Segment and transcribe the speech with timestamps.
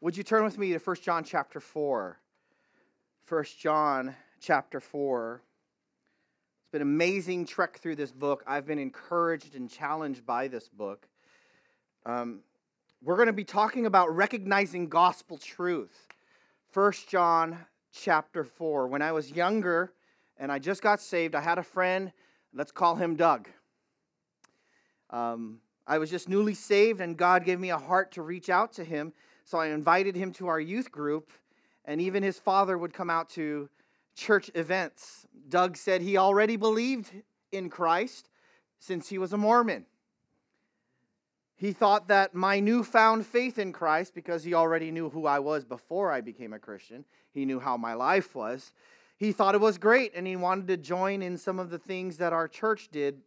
[0.00, 2.16] Would you turn with me to 1 John chapter 4?
[3.28, 5.42] 1 John chapter 4.
[6.60, 8.44] It's been an amazing trek through this book.
[8.46, 11.08] I've been encouraged and challenged by this book.
[12.06, 12.42] Um,
[13.02, 16.06] we're going to be talking about recognizing gospel truth.
[16.72, 17.58] 1 John
[17.92, 18.86] chapter 4.
[18.86, 19.92] When I was younger
[20.36, 22.12] and I just got saved, I had a friend,
[22.54, 23.48] let's call him Doug.
[25.10, 25.58] Um,
[25.88, 28.84] I was just newly saved, and God gave me a heart to reach out to
[28.84, 29.12] him
[29.48, 31.30] so I invited him to our youth group,
[31.86, 33.70] and even his father would come out to
[34.14, 35.26] church events.
[35.48, 37.10] Doug said he already believed
[37.50, 38.28] in Christ
[38.78, 39.86] since he was a Mormon.
[41.56, 45.64] He thought that my newfound faith in Christ, because he already knew who I was
[45.64, 48.74] before I became a Christian, he knew how my life was.
[49.16, 52.18] He thought it was great and he wanted to join in some of the things
[52.18, 53.22] that our church did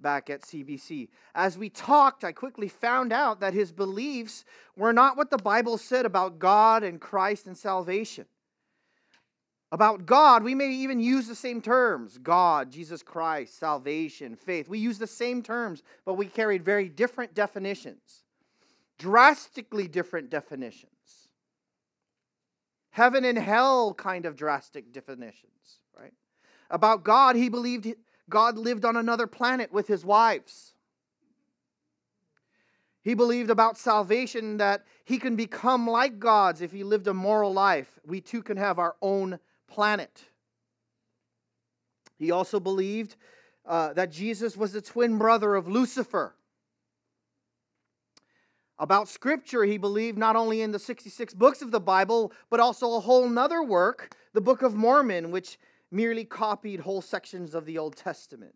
[0.00, 1.08] back at CBC.
[1.34, 4.44] As we talked, I quickly found out that his beliefs
[4.76, 8.26] were not what the Bible said about God and Christ and salvation.
[9.70, 14.68] About God, we may even use the same terms God, Jesus Christ, salvation, faith.
[14.68, 18.24] We use the same terms, but we carried very different definitions,
[18.98, 20.92] drastically different definitions.
[22.90, 26.14] Heaven and hell kind of drastic definitions, right?
[26.70, 27.94] About God, he believed
[28.28, 30.74] God lived on another planet with his wives.
[33.02, 37.52] He believed about salvation that he can become like gods if he lived a moral
[37.52, 37.98] life.
[38.04, 40.24] We too can have our own planet.
[42.18, 43.16] He also believed
[43.64, 46.34] uh, that Jesus was the twin brother of Lucifer.
[48.78, 52.94] About Scripture, he believed not only in the 66 books of the Bible, but also
[52.94, 55.58] a whole nother work, the Book of Mormon, which
[55.90, 58.54] merely copied whole sections of the Old Testament.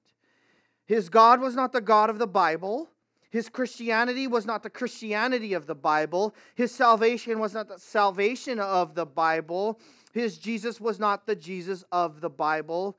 [0.85, 2.91] His God was not the God of the Bible.
[3.31, 6.35] His Christianity was not the Christianity of the Bible.
[6.55, 9.81] His salvation was not the salvation of the Bible.
[10.13, 12.99] His Jesus was not the Jesus of the Bible.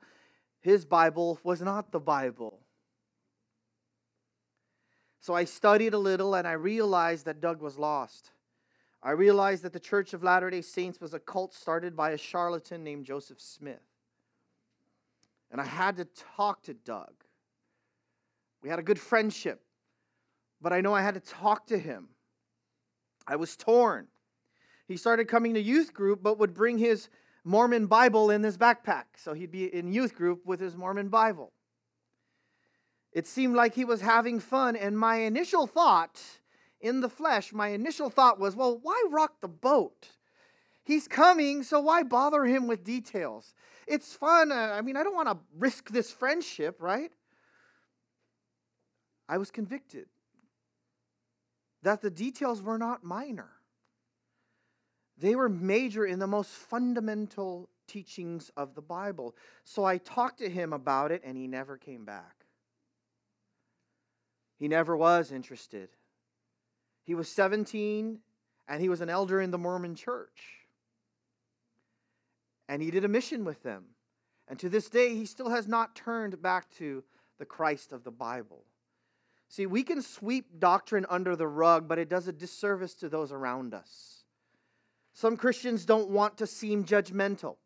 [0.60, 2.58] His Bible was not the Bible.
[5.20, 8.32] So I studied a little and I realized that Doug was lost.
[9.02, 12.18] I realized that the Church of Latter day Saints was a cult started by a
[12.18, 13.93] charlatan named Joseph Smith.
[15.54, 17.12] And I had to talk to Doug.
[18.60, 19.62] We had a good friendship,
[20.60, 22.08] but I know I had to talk to him.
[23.24, 24.08] I was torn.
[24.88, 27.08] He started coming to youth group, but would bring his
[27.44, 29.04] Mormon Bible in his backpack.
[29.16, 31.52] So he'd be in youth group with his Mormon Bible.
[33.12, 36.20] It seemed like he was having fun, and my initial thought
[36.80, 40.08] in the flesh, my initial thought was, well, why rock the boat?
[40.84, 43.54] He's coming, so why bother him with details?
[43.86, 44.52] It's fun.
[44.52, 47.10] Uh, I mean, I don't want to risk this friendship, right?
[49.28, 50.06] I was convicted
[51.82, 53.50] that the details were not minor,
[55.16, 59.34] they were major in the most fundamental teachings of the Bible.
[59.64, 62.44] So I talked to him about it, and he never came back.
[64.58, 65.90] He never was interested.
[67.04, 68.18] He was 17
[68.66, 70.63] and he was an elder in the Mormon church
[72.68, 73.84] and he did a mission with them.
[74.48, 77.02] And to this day, he still has not turned back to
[77.38, 78.64] the Christ of the Bible.
[79.48, 83.32] See, we can sweep doctrine under the rug, but it does a disservice to those
[83.32, 84.24] around us.
[85.12, 87.56] Some Christians don't want to seem judgmental.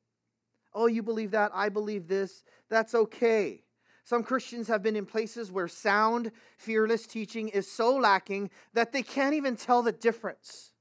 [0.74, 1.50] Oh, you believe that?
[1.54, 2.44] I believe this.
[2.68, 3.62] That's okay.
[4.04, 9.02] Some Christians have been in places where sound, fearless teaching is so lacking that they
[9.02, 10.72] can't even tell the difference.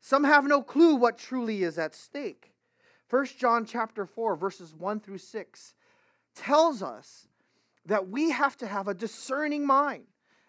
[0.00, 2.53] Some have no clue what truly is at stake.
[3.10, 5.74] 1 John chapter 4 verses 1 through 6
[6.34, 7.28] tells us
[7.86, 10.04] that we have to have a discerning mind.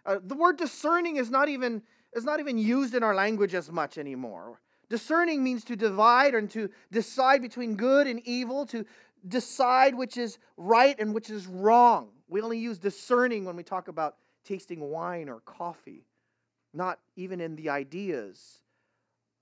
[0.06, 1.82] Uh, the word discerning is not even
[2.14, 4.62] is not even used in our language as much anymore.
[4.90, 8.86] Discerning means to divide and to decide between good and evil, to
[9.28, 12.10] decide which is right and which is wrong.
[12.30, 16.06] We only use discerning when we talk about tasting wine or coffee,
[16.74, 18.62] not even in the ideas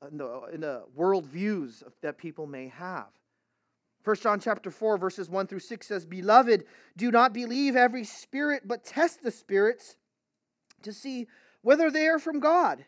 [0.03, 3.07] Uh, in the, in the worldviews that people may have.
[4.03, 6.65] 1 John chapter 4 verses 1 through 6 says, "Beloved,
[6.97, 9.95] do not believe every spirit, but test the spirits
[10.81, 11.27] to see
[11.61, 12.85] whether they are from God,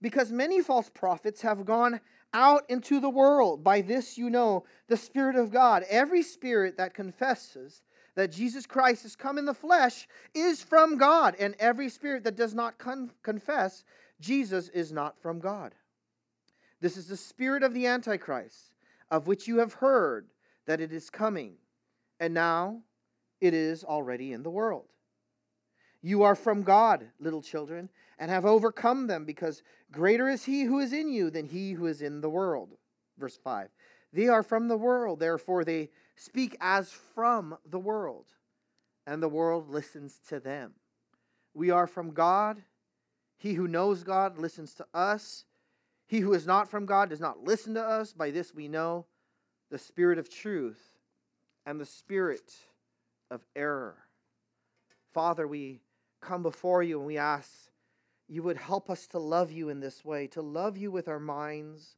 [0.00, 2.00] because many false prophets have gone
[2.32, 3.62] out into the world.
[3.62, 5.84] By this you know the spirit of God.
[5.90, 7.82] Every spirit that confesses
[8.14, 12.36] that Jesus Christ has come in the flesh is from God, and every spirit that
[12.36, 13.84] does not con- confess
[14.18, 15.74] Jesus is not from God."
[16.84, 18.74] This is the spirit of the Antichrist,
[19.10, 20.28] of which you have heard
[20.66, 21.54] that it is coming,
[22.20, 22.82] and now
[23.40, 24.84] it is already in the world.
[26.02, 27.88] You are from God, little children,
[28.18, 31.86] and have overcome them, because greater is he who is in you than he who
[31.86, 32.76] is in the world.
[33.16, 33.70] Verse 5.
[34.12, 38.26] They are from the world, therefore they speak as from the world,
[39.06, 40.74] and the world listens to them.
[41.54, 42.62] We are from God.
[43.38, 45.46] He who knows God listens to us.
[46.06, 48.12] He who is not from God does not listen to us.
[48.12, 49.06] By this we know
[49.70, 50.80] the spirit of truth
[51.66, 52.52] and the spirit
[53.30, 53.96] of error.
[55.12, 55.80] Father, we
[56.20, 57.70] come before you and we ask
[58.28, 61.20] you would help us to love you in this way, to love you with our
[61.20, 61.96] minds,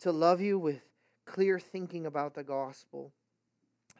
[0.00, 0.80] to love you with
[1.26, 3.12] clear thinking about the gospel.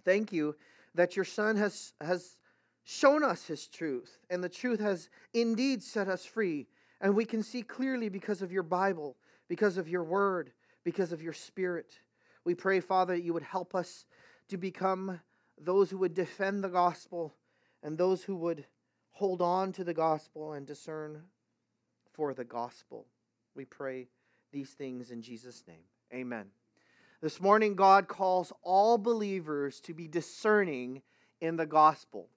[0.05, 0.57] Thank you
[0.95, 2.39] that your Son has, has
[2.85, 6.67] shown us his truth, and the truth has indeed set us free.
[7.01, 9.17] And we can see clearly because of your Bible,
[9.49, 10.53] because of your word,
[10.85, 12.01] because of your spirit.
[12.45, 14.07] We pray, Father, that you would help us
[14.49, 15.21] to become
[15.61, 17.35] those who would defend the gospel
[17.83, 18.65] and those who would
[19.13, 21.23] hold on to the gospel and discern
[22.13, 23.07] for the gospel.
[23.55, 24.09] We pray
[24.53, 25.85] these things in Jesus' name.
[26.13, 26.47] Amen.
[27.21, 31.03] This morning, God calls all believers to be discerning
[31.41, 32.29] in the gospel.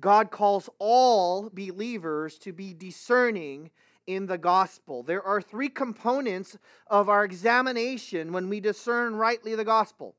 [0.00, 3.70] God calls all believers to be discerning
[4.14, 5.02] in the gospel.
[5.02, 10.16] There are three components of our examination when we discern rightly the gospel.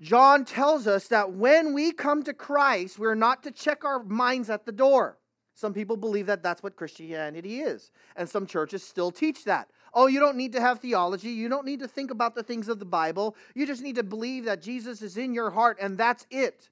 [0.00, 4.48] John tells us that when we come to Christ, we're not to check our minds
[4.48, 5.18] at the door.
[5.54, 9.68] Some people believe that that's what Christianity is, and some churches still teach that.
[9.92, 11.30] Oh, you don't need to have theology.
[11.30, 13.34] You don't need to think about the things of the Bible.
[13.56, 16.70] You just need to believe that Jesus is in your heart, and that's it.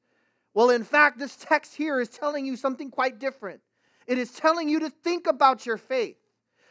[0.55, 3.61] Well, in fact, this text here is telling you something quite different.
[4.07, 6.17] It is telling you to think about your faith,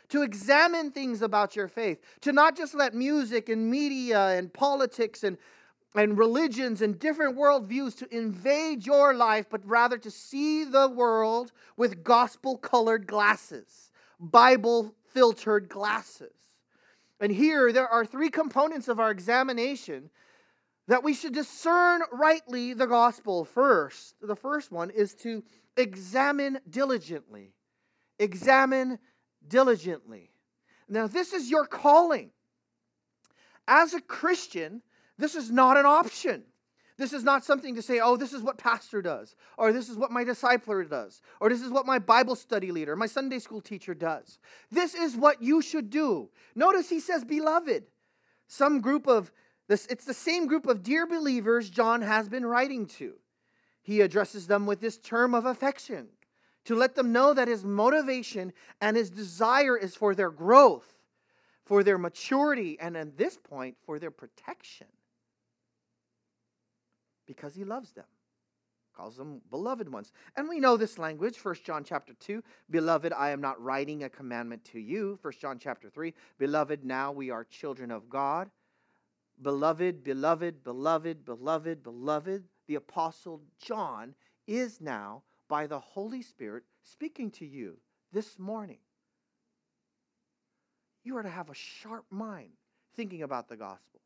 [0.10, 5.24] to examine things about your faith, to not just let music and media and politics
[5.24, 5.38] and
[5.96, 11.52] and religions and different worldviews to invade your life, but rather to see the world
[11.78, 16.34] with gospel colored glasses, Bible filtered glasses.
[17.20, 20.10] And here there are three components of our examination
[20.88, 23.46] that we should discern rightly the gospel.
[23.46, 25.44] First, the first one is to
[25.78, 27.54] examine diligently.
[28.20, 29.00] Examine
[29.48, 30.32] diligently.
[30.88, 32.32] Now, this is your calling.
[33.68, 34.82] As a Christian,
[35.18, 36.44] this is not an option.
[36.98, 39.98] This is not something to say, oh, this is what pastor does, or this is
[39.98, 43.60] what my discipler does, or this is what my Bible study leader, my Sunday school
[43.60, 44.40] teacher does.
[44.72, 46.30] This is what you should do.
[46.56, 47.84] Notice he says, beloved.
[48.48, 49.32] Some group of
[49.68, 53.16] this, it's the same group of dear believers John has been writing to.
[53.86, 56.08] He addresses them with this term of affection
[56.64, 58.52] to let them know that his motivation
[58.82, 60.92] and his desire is for their growth,
[61.66, 64.88] for their maturity, and at this point, for their protection.
[67.28, 68.06] Because he loves them
[68.96, 70.14] calls them beloved ones.
[70.38, 74.10] And we know this language First john chapter 2 beloved i am not writing a
[74.10, 75.20] commandment to you.
[75.22, 78.50] First john chapter 3 beloved now we are children of god.
[79.42, 84.16] Beloved beloved beloved beloved beloved the apostle john
[84.48, 87.78] is now by the holy spirit speaking to you
[88.12, 88.80] this morning
[91.04, 92.52] you are to have a sharp mind
[92.96, 94.02] thinking about the gospel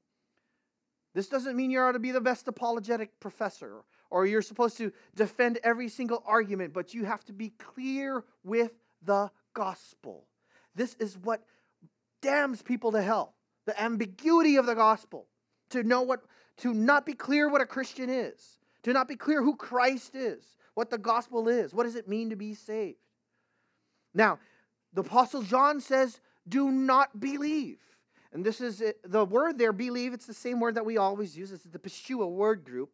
[1.14, 4.92] this doesn't mean you ought to be the best apologetic professor or you're supposed to
[5.16, 8.72] defend every single argument, but you have to be clear with
[9.04, 10.26] the gospel.
[10.76, 11.44] This is what
[12.22, 15.28] damns people to hell the ambiguity of the gospel.
[15.72, 16.22] To know what,
[16.57, 20.44] to not be clear what a Christian is, to not be clear who Christ is,
[20.74, 22.98] what the gospel is, what does it mean to be saved.
[24.14, 24.40] Now,
[24.94, 27.80] the Apostle John says, do not believe.
[28.31, 31.38] And this is it, the word there, believe, it's the same word that we always
[31.38, 31.52] use.
[31.52, 32.92] It's the pisteuo word group.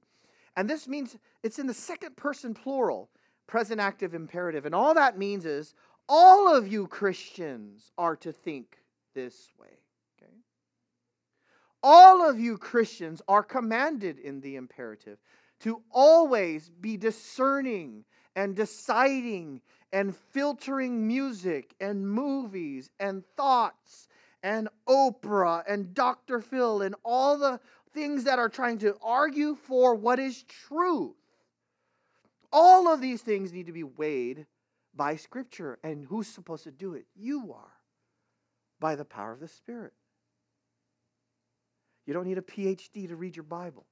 [0.56, 3.10] And this means it's in the second person plural,
[3.48, 4.66] present active imperative.
[4.66, 5.74] And all that means is
[6.08, 8.78] all of you Christians are to think
[9.14, 9.80] this way.
[10.18, 10.32] Okay?
[11.84, 15.18] All of you Christians are commanded in the imperative
[15.62, 24.08] to always be discerning and deciding and filtering music and movies and thoughts
[24.44, 26.42] and Oprah and Dr.
[26.42, 27.60] Phil and all the
[27.94, 31.16] things that are trying to argue for what is truth.
[32.52, 34.46] All of these things need to be weighed
[34.94, 35.80] by Scripture.
[35.84, 37.06] And who's supposed to do it?
[37.16, 37.74] You are,
[38.80, 39.94] by the power of the Spirit.
[42.06, 43.86] You don't need a PhD to read your Bible.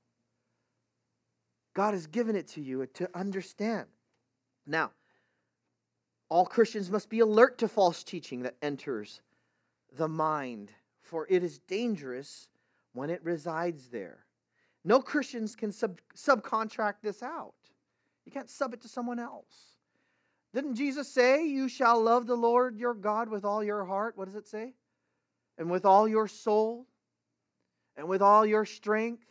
[1.73, 3.87] God has given it to you to understand.
[4.65, 4.91] Now,
[6.29, 9.21] all Christians must be alert to false teaching that enters
[9.95, 12.47] the mind, for it is dangerous
[12.93, 14.25] when it resides there.
[14.85, 17.53] No Christians can sub- subcontract this out.
[18.25, 19.77] You can't sub it to someone else.
[20.53, 24.17] Didn't Jesus say, You shall love the Lord your God with all your heart?
[24.17, 24.73] What does it say?
[25.57, 26.87] And with all your soul,
[27.95, 29.25] and with all your strength,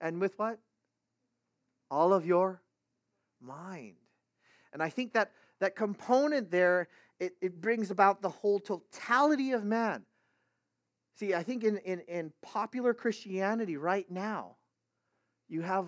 [0.00, 0.58] and with what?
[1.90, 2.62] All of your
[3.40, 3.94] mind.
[4.72, 9.64] And I think that that component there, it, it brings about the whole totality of
[9.64, 10.04] man.
[11.14, 14.56] See, I think in, in, in popular Christianity right now,
[15.48, 15.86] you have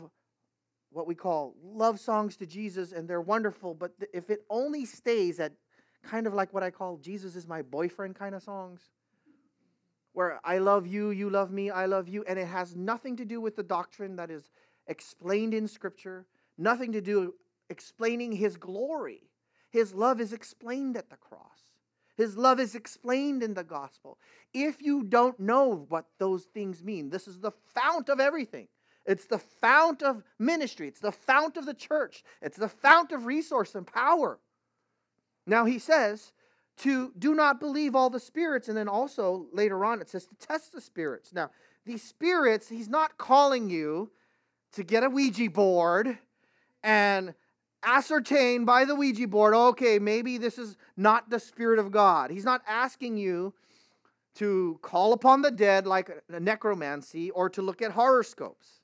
[0.91, 5.39] what we call love songs to Jesus, and they're wonderful, but if it only stays
[5.39, 5.53] at
[6.03, 8.81] kind of like what I call Jesus is my boyfriend kind of songs,
[10.13, 13.25] where I love you, you love me, I love you, and it has nothing to
[13.25, 14.51] do with the doctrine that is
[14.91, 16.27] explained in Scripture,
[16.59, 17.35] nothing to do
[17.71, 19.23] explaining His glory.
[19.71, 21.71] His love is explained at the cross.
[22.17, 24.19] His love is explained in the gospel.
[24.53, 28.69] If you don't know what those things mean, this is the fount of everything.
[29.07, 30.89] It's the fount of ministry.
[30.89, 32.23] It's the fount of the church.
[32.43, 34.39] It's the fount of resource and power.
[35.47, 36.33] Now he says
[36.79, 40.35] to do not believe all the spirits, and then also later on it says to
[40.35, 41.33] test the spirits.
[41.33, 41.51] Now,
[41.87, 44.11] these spirits, he's not calling you
[44.73, 46.19] to get a Ouija board
[46.83, 47.35] and
[47.83, 52.31] ascertain by the Ouija board, okay, maybe this is not the Spirit of God.
[52.31, 53.55] He's not asking you
[54.35, 58.81] to call upon the dead like a necromancy or to look at horoscopes.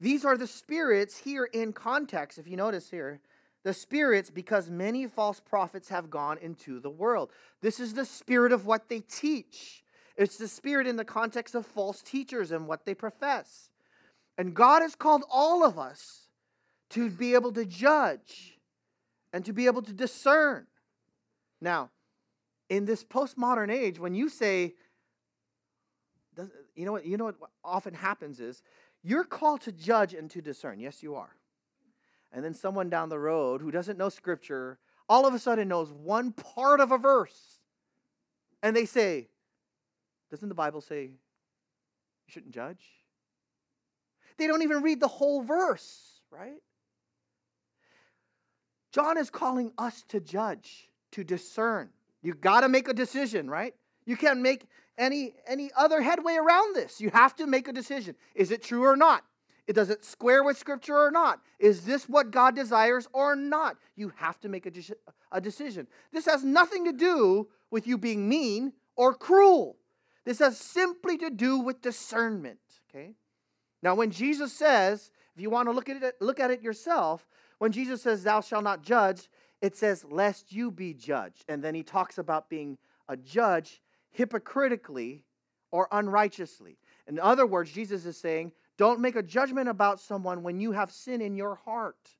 [0.00, 3.20] These are the spirits here in context, if you notice here.
[3.64, 7.32] The spirits, because many false prophets have gone into the world.
[7.62, 9.82] This is the spirit of what they teach.
[10.16, 13.70] It's the spirit in the context of false teachers and what they profess.
[14.38, 16.28] And God has called all of us
[16.90, 18.58] to be able to judge
[19.32, 20.66] and to be able to discern.
[21.60, 21.90] Now,
[22.68, 24.74] in this postmodern age, when you say,
[26.74, 28.62] you know what, you know what often happens is
[29.02, 30.80] you're called to judge and to discern.
[30.80, 31.34] Yes, you are.
[32.32, 34.78] And then someone down the road who doesn't know scripture
[35.08, 37.60] all of a sudden knows one part of a verse.
[38.62, 39.28] And they say,
[40.30, 41.18] Doesn't the Bible say you
[42.26, 42.84] shouldn't judge?
[44.38, 46.60] They don't even read the whole verse, right?
[48.92, 51.90] John is calling us to judge, to discern.
[52.22, 53.74] You got to make a decision, right?
[54.04, 54.66] You can't make
[54.98, 57.00] any any other headway around this.
[57.00, 58.14] You have to make a decision.
[58.34, 59.22] Is it true or not?
[59.66, 61.40] It does it square with scripture or not?
[61.58, 63.76] Is this what God desires or not?
[63.96, 64.94] You have to make a, de-
[65.32, 65.88] a decision.
[66.12, 69.76] This has nothing to do with you being mean or cruel.
[70.24, 73.14] This has simply to do with discernment, okay?
[73.86, 77.24] Now when Jesus says, if you want to look at it look at it yourself,
[77.58, 79.28] when Jesus says thou shalt not judge,
[79.62, 81.44] it says lest you be judged.
[81.48, 82.78] And then he talks about being
[83.08, 85.22] a judge hypocritically
[85.70, 86.78] or unrighteously.
[87.06, 90.90] In other words, Jesus is saying, don't make a judgment about someone when you have
[90.90, 92.10] sin in your heart.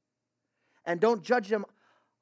[0.84, 1.66] And don't judge them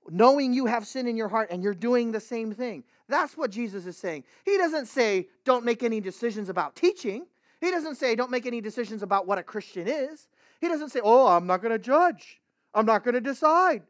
[0.09, 2.83] knowing you have sin in your heart and you're doing the same thing.
[3.11, 4.25] That's what Jesus is saying.
[4.47, 7.27] He doesn't say, don't make any decisions about teaching.
[7.65, 10.29] He doesn't say, don't make any decisions about what a Christian is.
[10.61, 12.43] He doesn't say, oh, I'm not going to judge.
[12.75, 13.85] I'm not going to decide.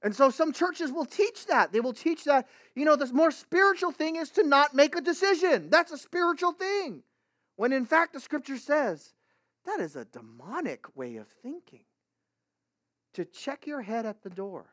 [0.00, 1.72] And so some churches will teach that.
[1.72, 2.46] They will teach that,
[2.76, 5.70] you know, the more spiritual thing is to not make a decision.
[5.70, 7.02] That's a spiritual thing.
[7.56, 9.12] When in fact, the scripture says
[9.66, 11.84] that is a demonic way of thinking.
[13.14, 14.66] To check your head at the door,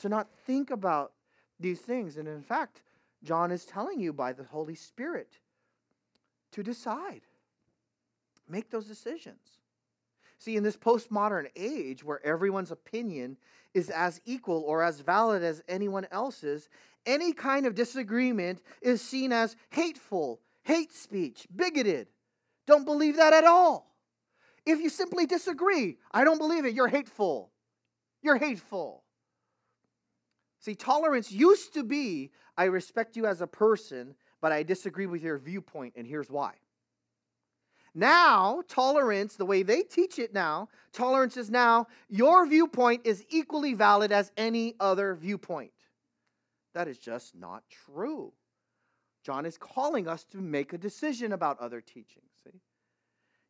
[0.00, 1.12] to not think about
[1.60, 2.16] these things.
[2.16, 2.82] And in fact,
[3.22, 5.38] John is telling you by the Holy Spirit
[6.50, 7.22] to decide,
[8.48, 9.58] make those decisions.
[10.38, 13.36] See, in this postmodern age where everyone's opinion
[13.72, 16.68] is as equal or as valid as anyone else's,
[17.06, 22.08] any kind of disagreement is seen as hateful, hate speech, bigoted.
[22.66, 23.94] Don't believe that at all.
[24.66, 27.50] If you simply disagree, I don't believe it, you're hateful.
[28.22, 29.02] You're hateful.
[30.60, 35.22] See, tolerance used to be I respect you as a person, but I disagree with
[35.22, 36.54] your viewpoint, and here's why.
[37.94, 43.74] Now, tolerance, the way they teach it now, tolerance is now your viewpoint is equally
[43.74, 45.70] valid as any other viewpoint.
[46.74, 48.32] That is just not true.
[49.24, 52.30] John is calling us to make a decision about other teachings.
[52.44, 52.60] See?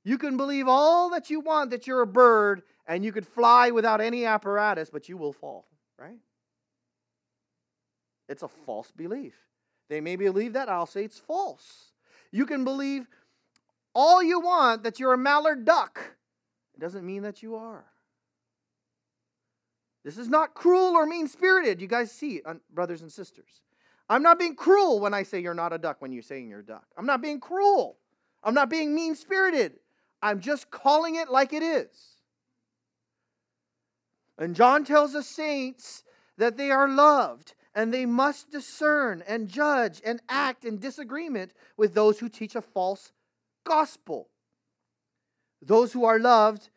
[0.04, 3.70] You can believe all that you want that you're a bird and you could fly
[3.70, 5.66] without any apparatus, but you will fall,
[5.98, 6.18] right?
[8.28, 9.34] It's a false belief.
[9.88, 11.92] They may believe that, I'll say it's false.
[12.30, 13.06] You can believe
[13.94, 16.00] all you want that you're a mallard duck.
[16.74, 17.84] It doesn't mean that you are.
[20.04, 21.80] This is not cruel or mean spirited.
[21.80, 23.62] You guys see it, brothers and sisters.
[24.08, 26.60] I'm not being cruel when I say you're not a duck when you're saying you're
[26.60, 26.84] a duck.
[26.96, 27.96] I'm not being cruel.
[28.42, 29.78] I'm not being mean spirited.
[30.20, 31.88] I'm just calling it like it is.
[34.36, 36.04] And John tells the saints
[36.36, 41.94] that they are loved and they must discern and judge and act in disagreement with
[41.94, 43.12] those who teach a false
[43.64, 44.28] gospel.
[45.62, 46.70] Those who are loved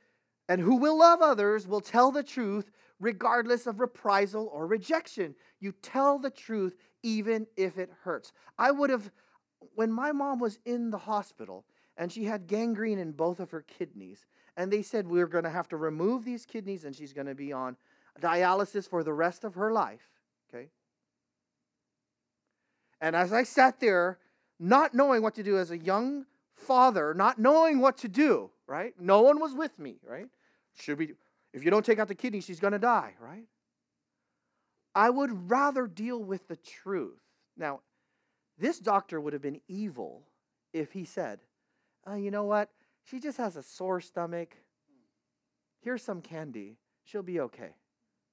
[0.50, 5.36] and who will love others will tell the truth regardless of reprisal or rejection.
[5.60, 8.32] You tell the truth even if it hurts.
[8.58, 9.12] I would have,
[9.76, 11.66] when my mom was in the hospital
[11.98, 14.26] and she had gangrene in both of her kidneys,
[14.56, 17.28] and they said we we're going to have to remove these kidneys and she's going
[17.28, 17.76] to be on
[18.22, 20.10] dialysis for the rest of her life.
[20.50, 20.70] Okay?
[23.00, 24.18] And as I sat there,
[24.60, 26.26] not knowing what to do as a young
[26.58, 28.94] father, not knowing what to do, right?
[29.00, 30.28] No one was with me, right?
[30.76, 31.14] Should we,
[31.54, 33.46] if you don't take out the kidney, she's going to die, right?
[34.94, 37.22] I would rather deal with the truth.
[37.56, 37.82] Now,
[38.58, 40.24] this doctor would have been evil
[40.74, 41.40] if he said,
[42.10, 42.70] uh, you know what?
[43.04, 44.56] She just has a sore stomach.
[45.82, 46.78] Here's some candy.
[47.04, 47.76] She'll be okay.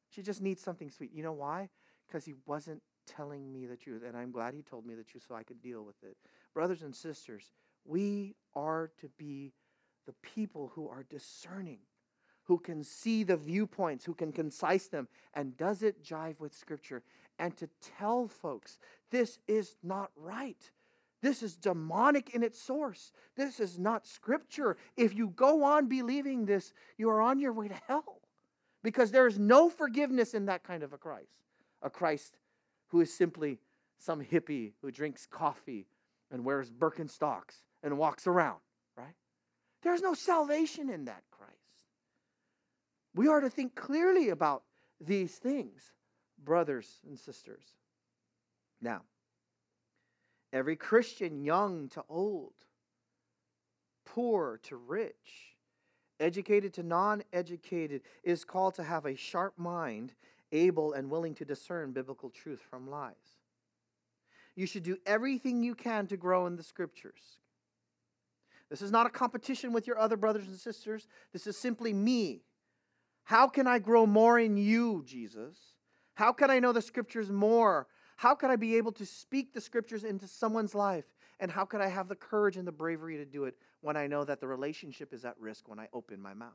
[0.09, 1.13] She just needs something sweet.
[1.13, 1.69] You know why?
[2.07, 4.03] Because he wasn't telling me the truth.
[4.07, 6.17] And I'm glad he told me the truth so I could deal with it.
[6.55, 7.51] Brothers and sisters,
[7.85, 9.53] we are to be
[10.07, 11.79] the people who are discerning,
[12.45, 17.03] who can see the viewpoints, who can concise them, and does it jive with Scripture?
[17.39, 18.79] And to tell folks,
[19.11, 20.71] this is not right.
[21.23, 23.13] This is demonic in its source.
[23.35, 24.77] This is not Scripture.
[24.97, 28.21] If you go on believing this, you are on your way to hell
[28.83, 31.41] because there is no forgiveness in that kind of a Christ.
[31.83, 32.37] A Christ
[32.89, 33.59] who is simply
[33.99, 35.87] some hippie who drinks coffee
[36.31, 38.59] and wears Birkenstocks and walks around,
[38.97, 39.15] right?
[39.83, 41.53] There's no salvation in that Christ.
[43.15, 44.65] We are to think clearly about
[45.01, 45.93] these things,
[46.43, 47.63] brothers and sisters.
[48.81, 49.03] Now,
[50.53, 52.55] every Christian, young to old,
[54.07, 55.57] poor to rich,
[56.19, 60.15] educated to non educated, is called to have a sharp mind,
[60.53, 63.15] able and willing to discern biblical truth from lies.
[64.57, 67.39] You should do everything you can to grow in the scriptures.
[68.75, 71.07] This is not a competition with your other brothers and sisters.
[71.33, 72.43] This is simply me.
[73.23, 75.55] How can I grow more in you, Jesus?
[76.15, 77.87] How can I know the scriptures more?
[78.17, 81.05] How can I be able to speak the scriptures into someone's life?
[81.39, 84.09] And how can I have the courage and the bravery to do it when I
[84.09, 86.51] know that the relationship is at risk when I open my mouth?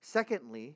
[0.00, 0.74] Secondly,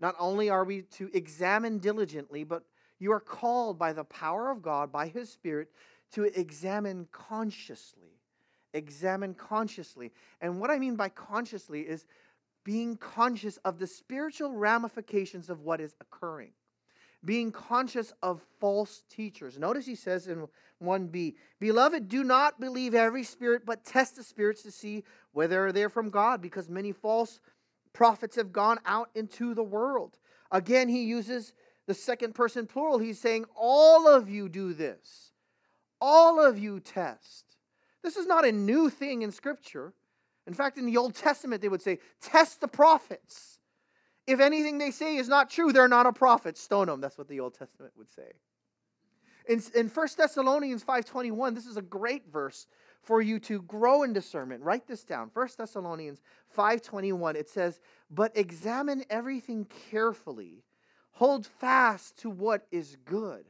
[0.00, 2.64] not only are we to examine diligently, but
[2.98, 5.68] you are called by the power of God, by His Spirit,
[6.14, 8.01] to examine consciously.
[8.74, 10.12] Examine consciously.
[10.40, 12.06] And what I mean by consciously is
[12.64, 16.52] being conscious of the spiritual ramifications of what is occurring
[17.24, 19.58] being conscious of false teachers.
[19.58, 20.48] Notice he says in
[20.82, 25.88] 1b Beloved, do not believe every spirit, but test the spirits to see whether they're
[25.88, 27.40] from God, because many false
[27.92, 30.18] prophets have gone out into the world.
[30.50, 31.52] Again, he uses
[31.86, 32.98] the second person plural.
[32.98, 35.32] He's saying, All of you do this,
[36.00, 37.51] all of you test.
[38.02, 39.92] This is not a new thing in Scripture.
[40.46, 43.58] In fact, in the Old Testament, they would say, Test the prophets.
[44.26, 46.56] If anything they say is not true, they're not a prophet.
[46.56, 47.00] Stone them.
[47.00, 48.32] That's what the Old Testament would say.
[49.48, 52.66] In, in 1 Thessalonians 5.21, this is a great verse
[53.02, 54.62] for you to grow in discernment.
[54.62, 55.30] Write this down.
[55.34, 56.22] 1 Thessalonians
[56.56, 60.62] 5.21, it says, But examine everything carefully.
[61.12, 63.44] Hold fast to what is good.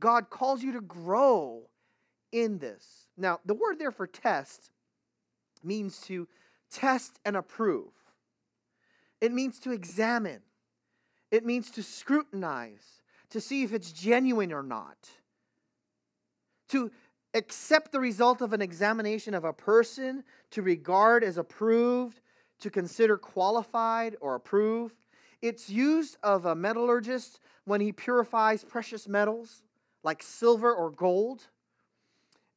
[0.00, 1.62] God calls you to grow
[2.32, 3.07] in this.
[3.18, 4.70] Now, the word there for test
[5.62, 6.28] means to
[6.70, 7.92] test and approve.
[9.20, 10.40] It means to examine,
[11.32, 15.10] it means to scrutinize, to see if it's genuine or not,
[16.68, 16.92] to
[17.34, 22.20] accept the result of an examination of a person, to regard as approved,
[22.60, 24.94] to consider qualified or approved.
[25.42, 29.62] It's used of a metallurgist when he purifies precious metals
[30.04, 31.48] like silver or gold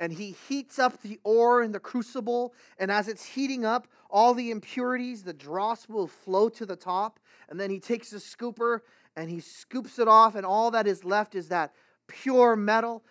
[0.01, 2.55] and he heats up the ore in the crucible.
[2.79, 7.19] And as it's heating up, all the impurities, the dross will flow to the top.
[7.47, 8.79] And then he takes a scooper
[9.15, 11.73] and he scoops it off, and all that is left is that
[12.07, 13.03] pure metal.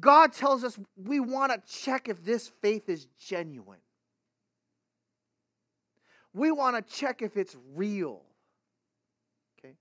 [0.00, 3.78] God tells us we want to check if this faith is genuine.
[6.32, 8.22] We want to check if it's real.
[9.58, 9.74] Okay?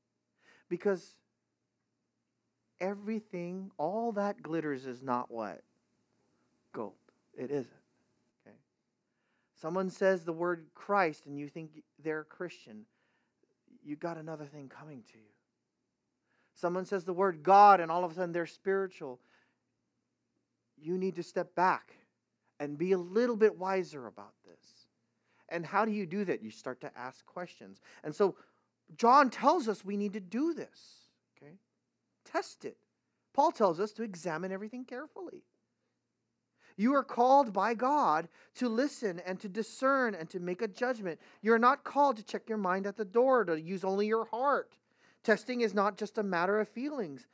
[0.70, 1.16] Because
[2.80, 5.62] everything, all that glitters is not what?
[6.74, 6.94] Gold.
[7.36, 7.70] It isn't.
[8.46, 8.56] Okay?
[9.62, 11.72] Someone says the word Christ and you think
[12.04, 12.86] they're a Christian,
[13.84, 15.32] you got another thing coming to you.
[16.56, 19.20] Someone says the word God and all of a sudden they're spiritual.
[20.78, 21.94] You need to step back
[22.60, 24.88] and be a little bit wiser about this.
[25.50, 26.42] And how do you do that?
[26.42, 27.82] You start to ask questions.
[28.04, 28.36] And so
[28.98, 31.10] John tells us we need to do this.
[31.38, 31.54] Okay?
[32.34, 32.78] test it.
[33.34, 35.44] Paul tells us to examine everything carefully.
[36.76, 41.20] You are called by God to listen and to discern and to make a judgment.
[41.42, 44.78] You're not called to check your mind at the door, to use only your heart.
[45.24, 47.28] Testing is not just a matter of feelings,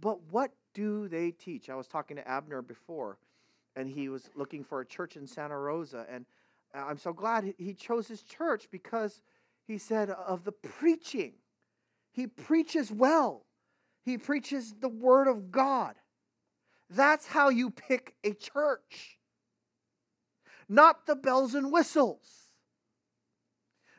[0.00, 1.68] but what do they teach?
[1.68, 3.18] I was talking to Abner before,
[3.76, 6.06] and he was looking for a church in Santa Rosa.
[6.10, 6.26] And
[6.74, 9.20] I'm so glad he chose his church because
[9.66, 11.34] he said of the preaching,
[12.10, 13.44] he preaches well,
[14.04, 15.94] he preaches the word of God.
[16.90, 19.18] That's how you pick a church.
[20.68, 22.50] Not the bells and whistles.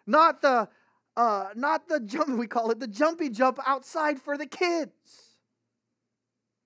[0.08, 0.70] Not the
[1.18, 4.92] uh, not the jump, we call it the jumpy jump outside for the kids.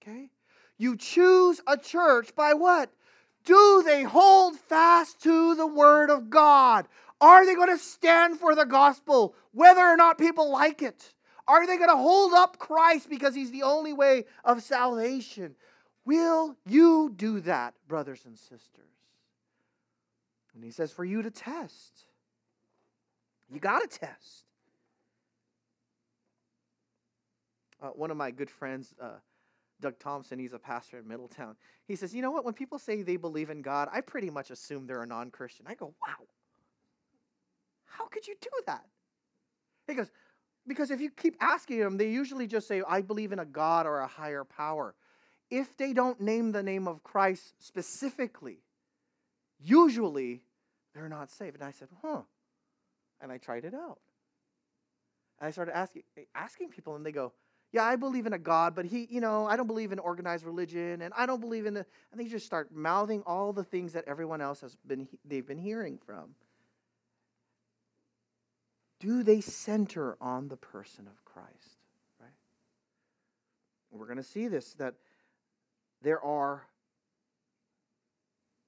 [0.02, 0.30] Okay?
[0.78, 2.92] You choose a church by what?
[3.46, 6.88] Do they hold fast to the word of God?
[7.22, 11.14] Are they going to stand for the gospel, whether or not people like it?
[11.48, 15.56] Are they going to hold up Christ because he's the only way of salvation?
[16.10, 18.96] Will you do that, brothers and sisters?
[20.56, 22.06] And he says, for you to test.
[23.54, 24.46] You got to test.
[27.80, 29.20] Uh, one of my good friends, uh,
[29.82, 31.56] Doug Thompson, he's a pastor in Middletown.
[31.88, 32.44] He says, You know what?
[32.44, 35.68] When people say they believe in God, I pretty much assume they're a non Christian.
[35.70, 36.26] I go, Wow.
[37.86, 38.84] How could you do that?
[39.86, 40.10] He goes,
[40.66, 43.86] Because if you keep asking them, they usually just say, I believe in a God
[43.86, 44.96] or a higher power
[45.50, 48.60] if they don't name the name of Christ specifically,
[49.60, 50.42] usually
[50.94, 51.56] they're not saved.
[51.56, 52.22] And I said, huh.
[53.22, 54.00] And I tried it out.
[55.40, 57.34] And I started asking eh, asking people, and they go,
[57.72, 60.46] Yeah, I believe in a God, but he, you know, I don't believe in organized
[60.46, 63.94] religion, and I don't believe in the and they just start mouthing all the things
[63.94, 66.36] that everyone else has been they've been hearing from.
[69.00, 71.78] Do they center on the person of Christ?
[72.20, 72.30] Right?
[73.92, 74.96] We're going to see this that
[76.02, 76.66] there are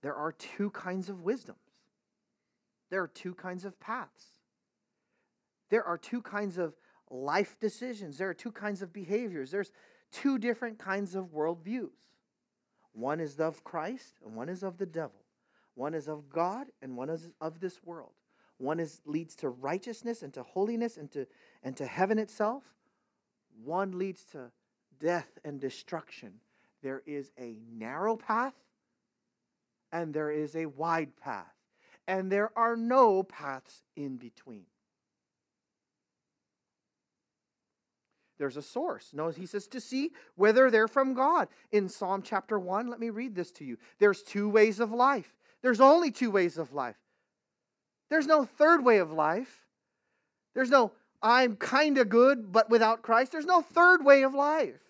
[0.02, 1.60] there are two kinds of wisdoms.
[2.90, 4.26] There are two kinds of paths.
[5.70, 6.74] There are two kinds of
[7.10, 8.18] life decisions.
[8.18, 9.52] There are two kinds of behaviors.
[9.52, 9.72] There's
[10.12, 11.92] two different kinds of worldviews.
[12.94, 15.24] One is of Christ and one is of the devil.
[15.76, 18.12] One is of God and one is of this world.
[18.58, 21.26] One is leads to righteousness and to holiness and to,
[21.64, 22.64] and to heaven itself.
[23.64, 24.52] One leads to
[25.00, 26.34] death and destruction
[26.82, 28.54] there is a narrow path
[29.92, 31.54] and there is a wide path,
[32.08, 34.66] and there are no paths in between.
[38.38, 39.10] There's a source.
[39.14, 41.48] No, he says to see whether they're from God.
[41.72, 43.78] In Psalm chapter 1, let me read this to you.
[44.00, 45.32] There's two ways of life.
[45.62, 46.98] There's only two ways of life.
[48.10, 49.68] There's no third way of life.
[50.56, 50.92] There's no,
[51.22, 53.32] I'm kind of good, but without Christ.
[53.32, 54.82] There's no third way of life.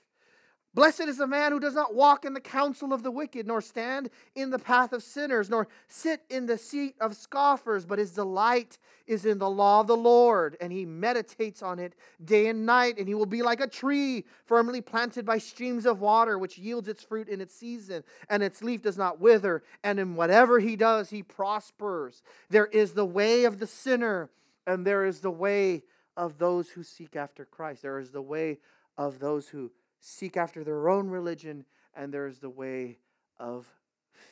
[0.74, 3.60] Blessed is the man who does not walk in the counsel of the wicked, nor
[3.60, 8.12] stand in the path of sinners, nor sit in the seat of scoffers, but his
[8.12, 12.66] delight is in the law of the Lord, and he meditates on it day and
[12.66, 16.58] night, and he will be like a tree firmly planted by streams of water, which
[16.58, 20.58] yields its fruit in its season, and its leaf does not wither, and in whatever
[20.60, 22.24] he does, he prospers.
[22.50, 24.30] There is the way of the sinner,
[24.66, 25.84] and there is the way
[26.16, 27.82] of those who seek after Christ.
[27.82, 28.60] There is the way
[28.98, 31.64] of those who seek after their own religion,
[31.96, 32.98] and there's the way
[33.40, 33.66] of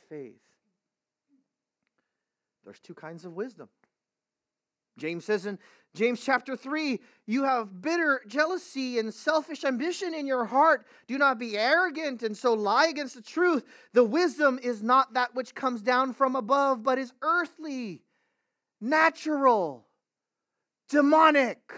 [0.10, 0.42] faith.
[2.66, 3.70] There's two kinds of wisdom.
[4.98, 5.58] James says in
[5.96, 10.86] James chapter 3, you have bitter jealousy and selfish ambition in your heart.
[11.08, 13.66] Do not be arrogant and so lie against the truth.
[13.94, 18.04] The wisdom is not that which comes down from above, but is earthly,
[18.80, 19.88] natural,
[20.90, 21.74] demonic.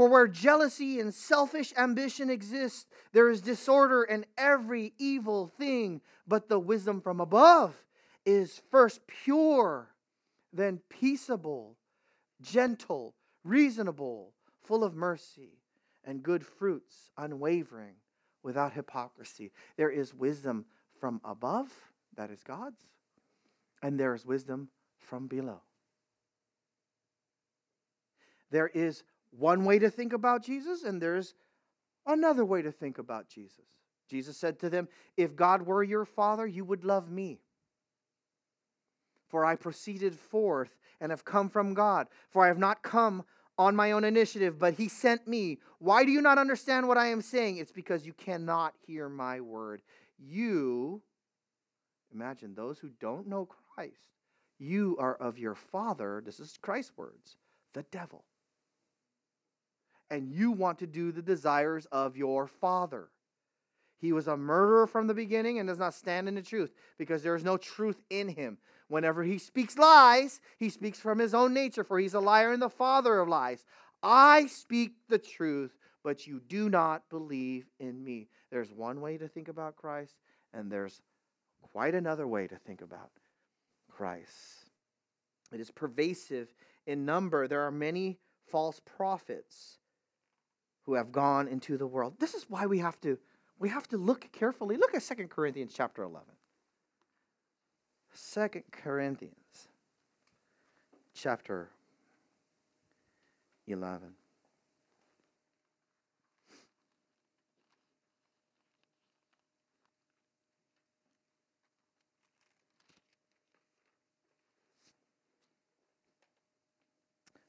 [0.00, 6.00] For where jealousy and selfish ambition exist, there is disorder and every evil thing.
[6.26, 7.74] But the wisdom from above
[8.24, 9.90] is first pure,
[10.54, 11.76] then peaceable,
[12.40, 14.32] gentle, reasonable,
[14.62, 15.58] full of mercy
[16.02, 17.96] and good fruits, unwavering,
[18.42, 19.52] without hypocrisy.
[19.76, 20.64] There is wisdom
[20.98, 21.70] from above,
[22.16, 22.80] that is God's,
[23.82, 25.60] and there is wisdom from below.
[28.50, 31.34] There is one way to think about Jesus, and there's
[32.06, 33.66] another way to think about Jesus.
[34.08, 37.40] Jesus said to them, If God were your father, you would love me.
[39.28, 42.08] For I proceeded forth and have come from God.
[42.30, 43.24] For I have not come
[43.56, 45.58] on my own initiative, but he sent me.
[45.78, 47.58] Why do you not understand what I am saying?
[47.58, 49.82] It's because you cannot hear my word.
[50.18, 51.02] You,
[52.12, 54.00] imagine those who don't know Christ,
[54.58, 57.36] you are of your father, this is Christ's words,
[57.72, 58.24] the devil
[60.10, 63.08] and you want to do the desires of your father.
[63.98, 67.22] He was a murderer from the beginning and does not stand in the truth because
[67.22, 68.58] there is no truth in him.
[68.88, 72.62] Whenever he speaks lies, he speaks from his own nature, for he's a liar and
[72.62, 73.64] the father of lies.
[74.02, 78.28] I speak the truth, but you do not believe in me.
[78.50, 80.14] There's one way to think about Christ,
[80.54, 81.02] and there's
[81.72, 83.10] quite another way to think about
[83.90, 84.70] Christ.
[85.52, 86.52] It is pervasive
[86.86, 87.46] in number.
[87.46, 88.18] There are many
[88.50, 89.78] false prophets
[90.90, 92.14] who have gone into the world.
[92.18, 93.16] This is why we have to
[93.60, 94.76] we have to look carefully.
[94.76, 96.26] Look at 2 Corinthians chapter 11.
[98.34, 99.68] 2 Corinthians
[101.14, 101.70] chapter
[103.68, 104.14] 11.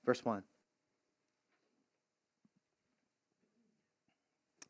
[0.05, 0.43] Verse 1.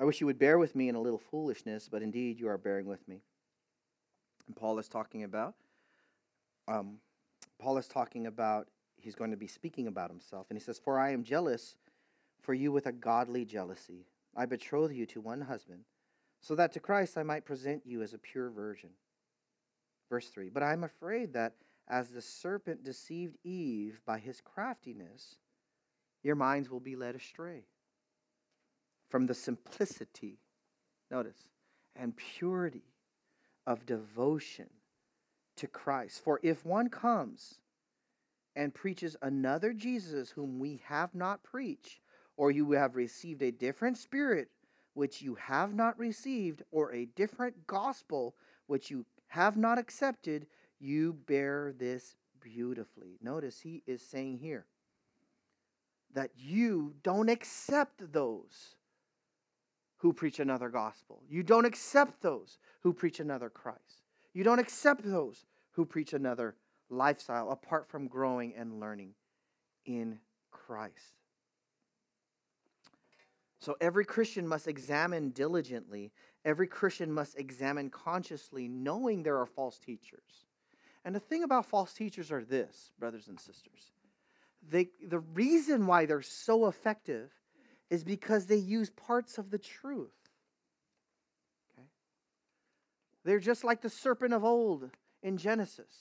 [0.02, 2.58] I wish you would bear with me in a little foolishness, but indeed you are
[2.58, 3.22] bearing with me.
[4.48, 5.54] And Paul is talking about,
[6.68, 6.98] um,
[7.60, 10.48] Paul is talking about, he's going to be speaking about himself.
[10.50, 11.76] And he says, For I am jealous
[12.42, 14.08] for you with a godly jealousy.
[14.36, 15.84] I betroth you to one husband,
[16.40, 18.90] so that to Christ I might present you as a pure virgin.
[20.10, 21.54] Verse 3 But I am afraid that
[21.88, 25.36] as the serpent deceived Eve by his craftiness,
[26.24, 27.66] your minds will be led astray
[29.12, 30.40] from the simplicity,
[31.12, 31.50] notice,
[31.96, 32.86] and purity
[33.68, 34.70] of devotion
[35.58, 36.24] to Christ.
[36.24, 37.60] For if one comes
[38.56, 42.00] and preaches another Jesus whom we have not preached,
[42.38, 44.48] or you have received a different spirit
[44.94, 48.36] which you have not received, or a different gospel
[48.68, 50.48] which you have not accepted,
[50.80, 53.18] you bear this beautifully.
[53.22, 54.66] Notice he is saying here
[56.14, 58.76] that you don't accept those
[60.02, 61.22] who preach another gospel.
[61.30, 64.02] You don't accept those who preach another Christ.
[64.34, 66.56] You don't accept those who preach another
[66.90, 69.14] lifestyle apart from growing and learning
[69.86, 70.18] in
[70.50, 71.22] Christ.
[73.60, 76.12] So every Christian must examine diligently.
[76.46, 80.48] Every Christian must examine consciously, knowing there are false teachers.
[81.06, 83.92] And the thing about false teachers are this, brothers and sisters.
[84.68, 87.32] They, the reason why they're so effective
[87.92, 90.16] is because they use parts of the truth.
[91.78, 91.88] Okay?
[93.26, 94.90] They're just like the serpent of old
[95.22, 95.94] in Genesis,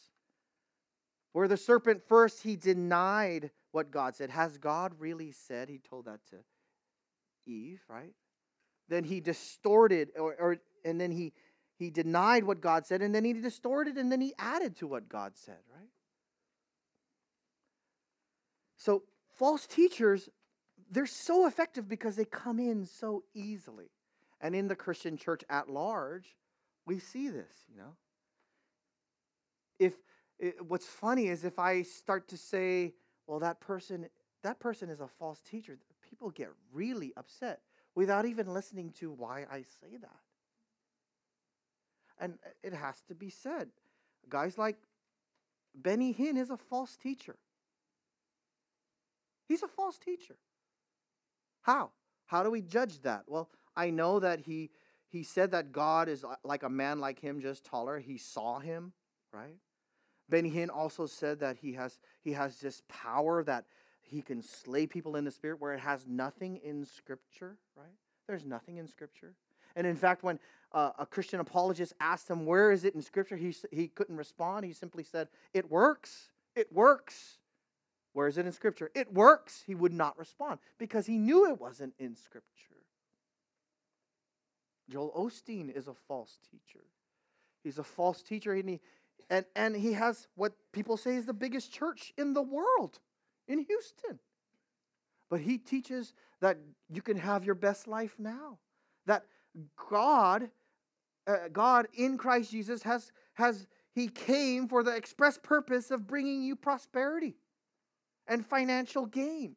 [1.33, 4.31] where the serpent first he denied what God said.
[4.31, 5.69] Has God really said?
[5.69, 6.37] He told that to
[7.45, 8.15] Eve, right?
[8.89, 11.33] Then he distorted, or, or and then he
[11.77, 15.09] he denied what God said, and then he distorted, and then he added to what
[15.09, 15.89] God said, right?
[18.77, 19.03] So
[19.35, 20.29] false teachers
[20.91, 23.91] they're so effective because they come in so easily.
[24.41, 26.37] And in the Christian church at large,
[26.87, 27.95] we see this, you know.
[29.79, 29.95] If
[30.39, 32.95] it, what's funny is if I start to say,
[33.27, 34.07] well, that person,
[34.43, 37.61] that person is a false teacher, people get really upset
[37.95, 40.21] without even listening to why I say that.
[42.19, 43.69] And uh, it has to be said.
[44.29, 44.77] Guys like
[45.75, 47.37] Benny Hinn is a false teacher.
[49.47, 50.37] He's a false teacher.
[51.63, 51.91] How?
[52.27, 53.25] How do we judge that?
[53.27, 54.71] Well, I know that he
[55.09, 57.99] he said that God is like a man like him, just taller.
[57.99, 58.93] He saw him,
[59.33, 59.57] right?
[60.29, 63.65] Benny Hinn also said that he has he has this power that
[64.01, 67.95] he can slay people in the spirit where it has nothing in scripture, right?
[68.27, 69.35] There's nothing in scripture.
[69.77, 70.39] And in fact, when
[70.73, 73.37] uh, a Christian apologist asked him, Where is it in scripture?
[73.37, 74.65] He, he couldn't respond.
[74.65, 76.31] He simply said, It works.
[76.55, 77.39] It works.
[78.13, 78.91] Where is it in Scripture?
[78.95, 79.63] It works.
[79.67, 82.47] He would not respond because he knew it wasn't in Scripture.
[84.91, 86.85] Joel Osteen is a false teacher.
[87.63, 88.81] He's a false teacher, and he,
[89.29, 92.99] and, and he has what people say is the biggest church in the world
[93.47, 94.19] in Houston.
[95.29, 98.59] But he teaches that you can have your best life now.
[99.07, 99.25] That
[99.89, 100.51] God,
[101.27, 106.43] uh, God in Christ Jesus has, has, he came for the express purpose of bringing
[106.43, 107.37] you prosperity
[108.27, 109.57] and financial gain.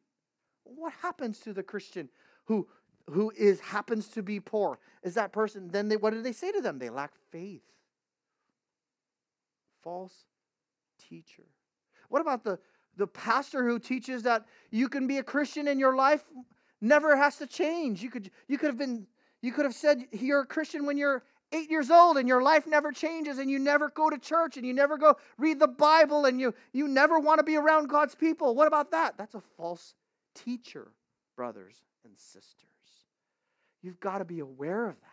[0.64, 2.08] What happens to the Christian
[2.46, 2.66] who
[3.10, 4.78] who is happens to be poor?
[5.02, 6.78] Is that person then they what do they say to them?
[6.78, 7.62] They lack faith.
[9.82, 10.24] False
[10.98, 11.44] teacher.
[12.08, 12.58] What about the
[12.96, 16.24] the pastor who teaches that you can be a Christian and your life
[16.80, 18.02] never has to change?
[18.02, 19.06] You could you could have been
[19.42, 21.22] you could have said you're a Christian when you're
[21.54, 24.66] eight years old and your life never changes and you never go to church and
[24.66, 28.14] you never go read the Bible and you, you never want to be around God's
[28.14, 28.54] people.
[28.54, 29.16] What about that?
[29.16, 29.94] That's a false
[30.34, 30.88] teacher,
[31.36, 32.64] brothers and sisters.
[33.82, 35.08] You've got to be aware of that.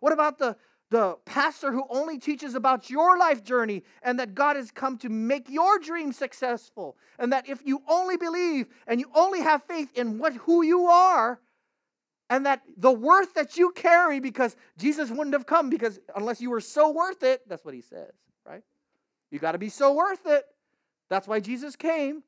[0.00, 0.56] What about the,
[0.90, 5.08] the pastor who only teaches about your life journey and that God has come to
[5.08, 6.96] make your dream successful?
[7.18, 10.86] And that if you only believe and you only have faith in what who you
[10.86, 11.40] are,
[12.30, 16.48] and that the worth that you carry because Jesus wouldn't have come because unless you
[16.48, 18.12] were so worth it, that's what he says,
[18.46, 18.62] right?
[19.30, 20.44] You got to be so worth it.
[21.08, 22.22] That's why Jesus came.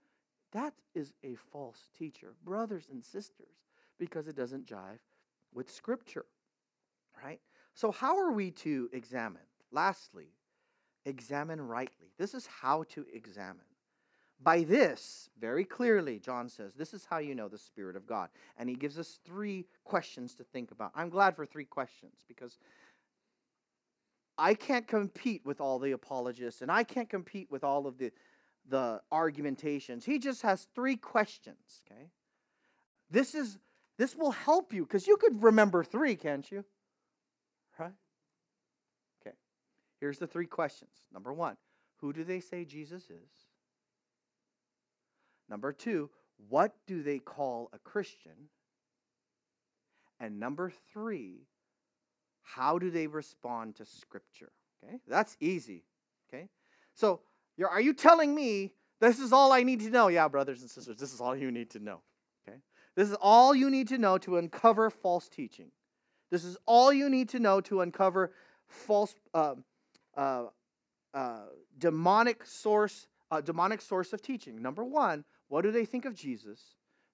[0.50, 3.54] That is a false teacher, brothers and sisters,
[3.98, 4.98] because it doesn't jive
[5.54, 6.26] with Scripture,
[7.24, 7.40] right?
[7.74, 9.40] So, how are we to examine?
[9.70, 10.28] Lastly,
[11.06, 12.08] examine rightly.
[12.18, 13.60] This is how to examine.
[14.42, 18.28] By this, very clearly, John says, this is how you know the Spirit of God.
[18.58, 20.92] And he gives us three questions to think about.
[20.94, 22.58] I'm glad for three questions because
[24.36, 28.10] I can't compete with all the apologists and I can't compete with all of the,
[28.68, 30.04] the argumentations.
[30.04, 32.10] He just has three questions, okay?
[33.10, 33.58] This is
[33.98, 36.64] this will help you because you could remember three, can't you?
[37.78, 37.92] Right?
[39.20, 39.36] Okay.
[40.00, 40.90] Here's the three questions.
[41.12, 41.56] Number one,
[41.98, 43.41] who do they say Jesus is?
[45.52, 46.08] Number two,
[46.48, 48.48] what do they call a Christian?
[50.18, 51.46] And number three,
[52.42, 54.50] how do they respond to Scripture?
[54.82, 55.84] Okay, that's easy.
[56.26, 56.48] Okay,
[56.94, 57.20] so
[57.68, 60.08] are you telling me this is all I need to know?
[60.08, 62.00] Yeah, brothers and sisters, this is all you need to know.
[62.48, 62.56] Okay,
[62.96, 65.70] this is all you need to know to uncover false teaching.
[66.30, 68.32] This is all you need to know to uncover
[68.68, 69.56] false, uh,
[70.16, 70.44] uh,
[71.12, 71.40] uh,
[71.78, 74.62] demonic source, uh, demonic source of teaching.
[74.62, 76.62] Number one, what do they think of Jesus?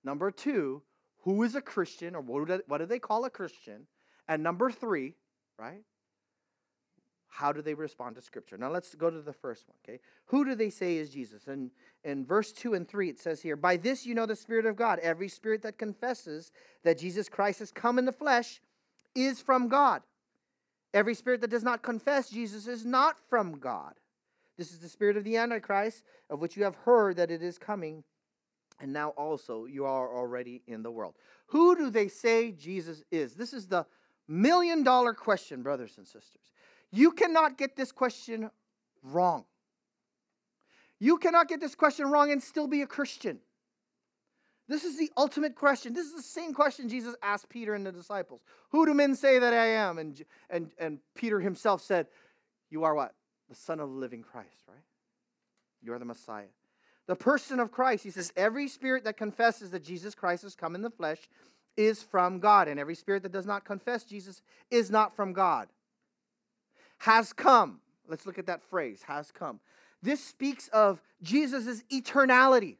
[0.05, 0.81] Number two,
[1.22, 3.88] who is a Christian or what do they, what do they call a Christian?
[4.29, 5.16] And number three,
[5.59, 5.83] right?
[7.27, 8.57] How do they respond to Scripture?
[8.57, 9.98] Now let's go to the first one, okay?
[10.27, 11.48] Who do they say is Jesus?
[11.48, 11.72] And
[12.05, 14.77] in verse 2 and 3, it says here, By this you know the Spirit of
[14.77, 15.01] God.
[15.01, 16.53] Every spirit that confesses
[16.85, 18.61] that Jesus Christ has come in the flesh
[19.16, 20.03] is from God.
[20.94, 23.94] Every spirit that does not confess Jesus is not from God.
[24.57, 27.59] This is the spirit of the Antichrist, of which you have heard that it is
[27.59, 28.05] coming
[28.80, 31.14] and now also you are already in the world.
[31.46, 33.34] Who do they say Jesus is?
[33.34, 33.86] This is the
[34.26, 36.52] million dollar question, brothers and sisters.
[36.90, 38.50] You cannot get this question
[39.02, 39.44] wrong.
[41.00, 43.38] You cannot get this question wrong and still be a Christian.
[44.68, 45.94] This is the ultimate question.
[45.94, 48.42] This is the same question Jesus asked Peter and the disciples.
[48.70, 49.98] Who do men say that I am?
[49.98, 52.06] And, and, and Peter himself said,
[52.68, 53.14] You are what?
[53.48, 54.76] The Son of the living Christ, right?
[55.82, 56.44] You are the Messiah
[57.08, 58.04] the person of Christ.
[58.04, 61.18] He says, Every spirit that confesses that Jesus Christ has come in the flesh
[61.76, 65.68] is from God, and every spirit that does not confess Jesus is not from God.
[66.98, 67.80] Has come.
[68.06, 69.58] Let's look at that phrase, has come.
[70.02, 72.76] This speaks of Jesus' eternality.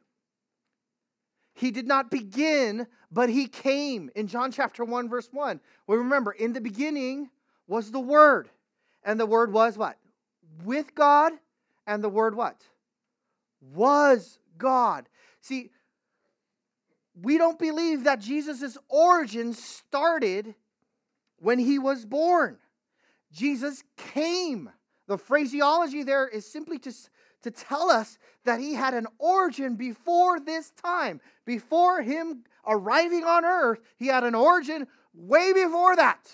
[1.53, 5.59] He did not begin, but he came in John chapter 1, verse 1.
[5.87, 7.29] We remember, in the beginning
[7.67, 8.49] was the Word.
[9.03, 9.97] And the Word was what?
[10.63, 11.33] With God.
[11.87, 12.61] And the Word what?
[13.61, 15.07] Was God.
[15.41, 15.71] See,
[17.21, 20.55] we don't believe that Jesus' origin started
[21.37, 22.57] when he was born.
[23.31, 24.69] Jesus came.
[25.07, 26.93] The phraseology there is simply to,
[27.43, 31.19] to tell us that he had an origin before this time.
[31.45, 36.29] Before him arriving on earth, he had an origin way before that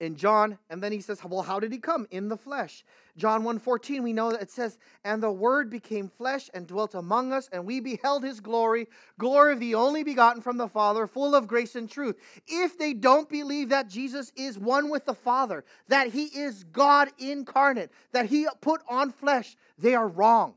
[0.00, 2.06] in John, and then he says, Well, how did he come?
[2.10, 2.84] In the flesh.
[3.16, 7.32] John 1:14, we know that it says, And the word became flesh and dwelt among
[7.32, 11.34] us, and we beheld his glory, glory of the only begotten from the Father, full
[11.34, 12.16] of grace and truth.
[12.46, 17.08] If they don't believe that Jesus is one with the Father, that he is God
[17.18, 20.54] incarnate, that he put on flesh, they are wrong.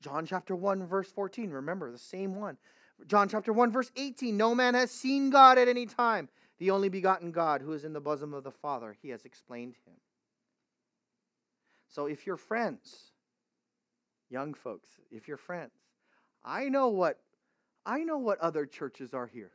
[0.00, 2.58] John chapter 1, verse 14, remember the same one.
[3.06, 6.28] John chapter 1, verse 18, no man has seen God at any time
[6.58, 9.74] the only begotten God who is in the bosom of the Father, he has explained
[9.84, 9.94] him.
[11.92, 13.12] So if you're friends,
[14.30, 15.72] young folks, if you're friends,
[16.42, 17.18] I know what
[17.84, 19.50] I know what other churches are here.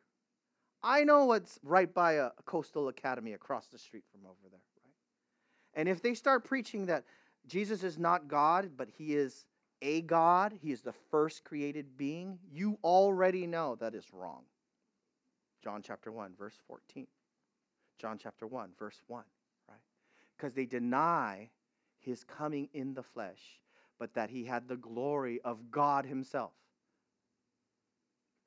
[0.84, 4.60] I know what's right by a, a coastal academy across the street from over there,
[4.84, 5.80] right?
[5.80, 7.06] And if they start preaching that
[7.48, 9.46] Jesus is not God, but he is
[9.82, 14.44] a God, he is the first created being, you already know that is wrong.
[15.64, 17.08] John chapter 1, verse 14.
[17.98, 19.24] John chapter 1, verse 1,
[19.70, 19.78] right?
[20.38, 21.50] Because they deny
[22.08, 23.60] his coming in the flesh,
[24.00, 26.54] but that he had the glory of God himself.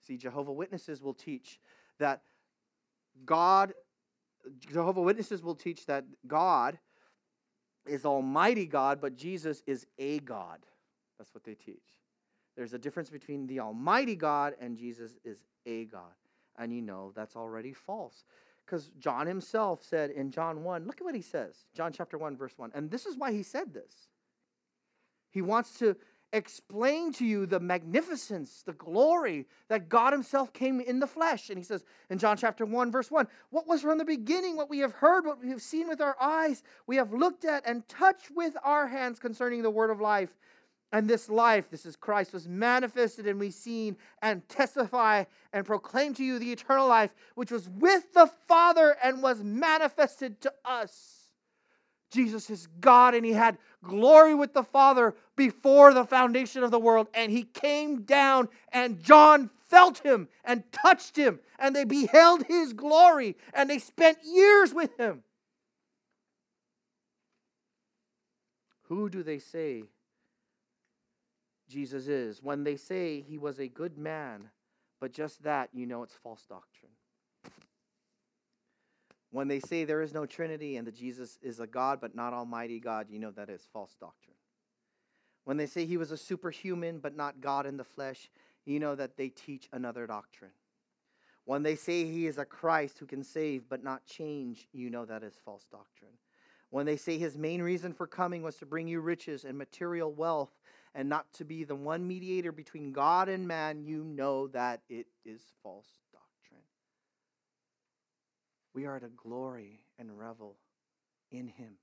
[0.01, 1.61] See, Jehovah Witnesses will teach
[1.99, 2.23] that
[3.25, 3.75] God,
[4.59, 6.79] Jehovah Witnesses will teach that God
[7.87, 10.59] is Almighty God, but Jesus is a God.
[11.19, 12.01] That's what they teach.
[12.57, 16.15] There's a difference between the Almighty God and Jesus is a God.
[16.59, 18.25] And you know that's already false.
[18.71, 21.57] Because John himself said in John 1, look at what he says.
[21.75, 22.71] John chapter 1, verse 1.
[22.73, 23.93] And this is why he said this.
[25.33, 25.97] He wants to
[26.33, 31.51] explain to you the magnificence, the glory that God Himself came in the flesh.
[31.51, 34.71] And He says in John chapter 1, verse 1 What was from the beginning, what
[34.71, 37.89] we have heard, what we have seen with our eyes, we have looked at and
[37.89, 40.31] touched with our hands concerning the word of life.
[40.93, 46.15] And this life, this is Christ, was manifested and we seen and testify and proclaim
[46.15, 51.21] to you the eternal life, which was with the Father and was manifested to us.
[52.11, 56.81] Jesus is God and he had glory with the Father before the foundation of the
[56.81, 57.07] world.
[57.15, 62.73] And he came down and John felt him and touched him and they beheld his
[62.73, 65.23] glory and they spent years with him.
[68.89, 69.85] Who do they say
[71.71, 72.43] Jesus is?
[72.43, 74.51] When they say he was a good man,
[75.01, 76.93] but just that, you know it's false doctrine.
[79.31, 82.33] When they say there is no Trinity and that Jesus is a God but not
[82.33, 84.37] Almighty God, you know that is false doctrine.
[85.45, 88.31] When they say he was a superhuman but not God in the flesh,
[88.67, 90.51] you know that they teach another doctrine.
[91.45, 95.05] When they say he is a Christ who can save but not change, you know
[95.05, 96.13] that is false doctrine.
[96.71, 100.13] When they say his main reason for coming was to bring you riches and material
[100.13, 100.57] wealth
[100.95, 105.07] and not to be the one mediator between God and man, you know that it
[105.25, 106.63] is false doctrine.
[108.75, 110.57] we are to glory and revel
[111.31, 111.75] in him.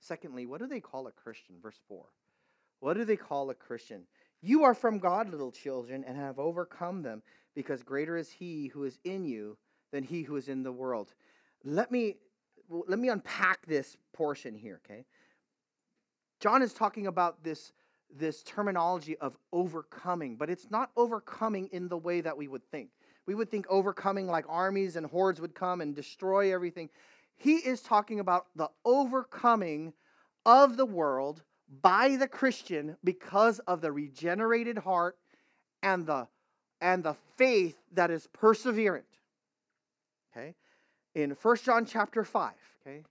[0.00, 1.56] Secondly, what do they call a Christian?
[1.60, 2.04] Verse 4.
[2.80, 4.02] What do they call a Christian?
[4.40, 7.22] You are from God, little children, and have overcome them,
[7.54, 9.56] because greater is he who is in you
[9.92, 11.14] than he who is in the world.
[11.64, 12.16] Let me
[12.68, 15.04] let me unpack this portion here, okay?
[16.40, 17.72] John is talking about this
[18.16, 22.90] this terminology of overcoming, but it's not overcoming in the way that we would think
[23.26, 26.88] we would think overcoming like armies and hordes would come and destroy everything.
[27.36, 29.92] He is talking about the overcoming
[30.46, 31.42] of the world
[31.82, 35.18] by the Christian because of the regenerated heart
[35.82, 36.28] and the
[36.80, 39.02] and the faith that is perseverant.
[40.30, 40.54] Okay?
[41.14, 42.52] In First John chapter 5,
[42.86, 43.02] okay?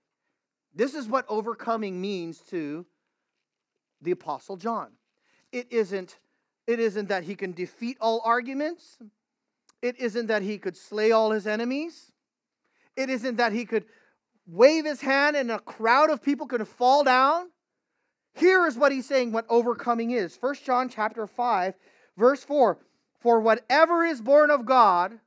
[0.73, 2.85] This is what overcoming means to
[4.05, 4.91] the apostle John.
[5.51, 6.17] It isn't
[6.67, 8.97] it isn't that he can defeat all arguments.
[9.81, 12.11] It isn't that he could slay all his enemies.
[12.95, 13.85] It isn't that he could
[14.47, 17.49] wave his hand and a crowd of people could fall down.
[18.33, 20.37] Here is what he's saying what overcoming is.
[20.39, 21.75] 1 John chapter 5,
[22.17, 22.79] verse 4.
[23.19, 25.19] For whatever is born of God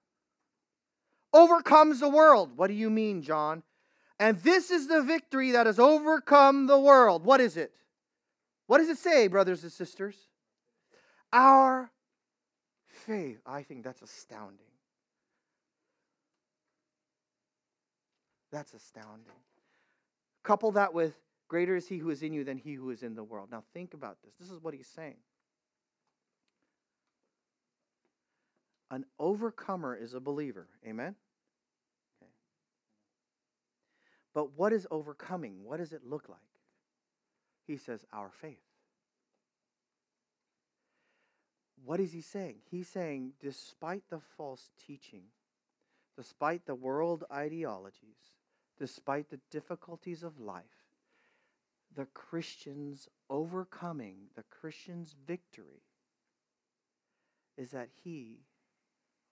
[1.32, 2.56] overcomes the world.
[2.56, 3.62] What do you mean, John?
[4.18, 7.24] And this is the victory that has overcome the world.
[7.24, 7.72] What is it?
[8.68, 10.14] What does it say, brothers and sisters?
[11.32, 11.90] Our
[12.86, 13.40] faith.
[13.46, 14.66] I think that's astounding.
[18.52, 19.32] That's astounding.
[20.44, 21.14] Couple that with
[21.48, 23.48] greater is he who is in you than he who is in the world.
[23.50, 24.34] Now think about this.
[24.38, 25.16] This is what he's saying.
[28.90, 30.66] An overcomer is a believer.
[30.86, 31.14] Amen?
[32.22, 32.30] Okay.
[34.34, 35.64] But what is overcoming?
[35.64, 36.38] What does it look like?
[37.68, 38.56] He says, our faith.
[41.84, 42.56] What is he saying?
[42.70, 45.24] He's saying, despite the false teaching,
[46.16, 48.36] despite the world ideologies,
[48.78, 50.64] despite the difficulties of life,
[51.94, 55.82] the Christian's overcoming, the Christian's victory,
[57.58, 58.38] is that he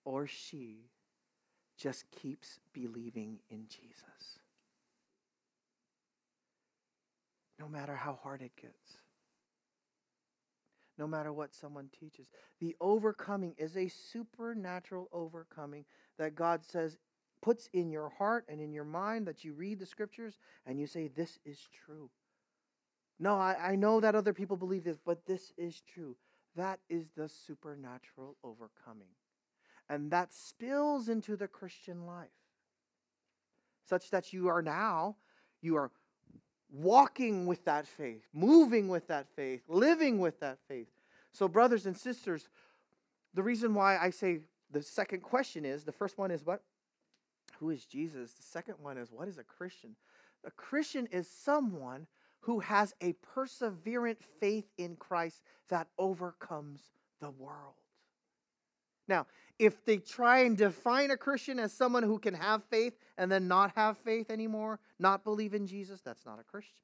[0.04, 0.90] or she
[1.78, 4.40] just keeps believing in Jesus.
[7.66, 8.98] No matter how hard it gets
[10.98, 12.26] no matter what someone teaches.
[12.60, 15.84] The overcoming is a supernatural overcoming
[16.18, 16.96] that God says
[17.42, 20.86] puts in your heart and in your mind that you read the scriptures and you
[20.86, 22.10] say, This is true.
[23.18, 26.16] No, I, I know that other people believe this, but this is true.
[26.54, 29.08] That is the supernatural overcoming.
[29.88, 32.28] And that spills into the Christian life,
[33.88, 35.16] such that you are now,
[35.60, 35.90] you are
[36.70, 40.88] walking with that faith, moving with that faith, living with that faith.
[41.32, 42.48] So, brothers and sisters,
[43.34, 44.40] the reason why I say
[44.70, 46.62] the second question is the first one is what?
[47.58, 48.32] Who is Jesus?
[48.32, 49.96] The second one is what is a Christian?
[50.44, 52.06] A Christian is someone
[52.40, 56.80] who has a perseverant faith in Christ that overcomes
[57.20, 57.74] the world.
[59.08, 59.26] Now,
[59.58, 63.48] if they try and define a Christian as someone who can have faith and then
[63.48, 66.82] not have faith anymore, not believe in Jesus, that's not a Christian.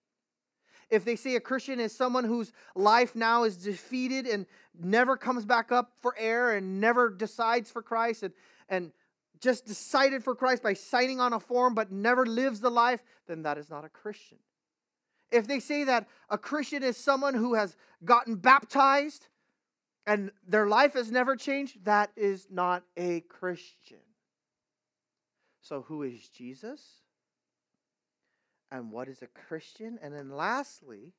[0.90, 4.44] if they say a Christian is someone whose life now is defeated and
[4.78, 8.34] never comes back up for air and never decides for Christ and,
[8.68, 8.92] and
[9.40, 13.42] just decided for Christ by signing on a form but never lives the life, then
[13.42, 14.38] that is not a Christian.
[15.30, 19.28] If they say that a Christian is someone who has gotten baptized
[20.06, 23.98] and their life has never changed, that is not a Christian.
[25.60, 26.80] So, who is Jesus?
[28.70, 29.98] And what is a Christian?
[30.02, 31.12] And then, lastly,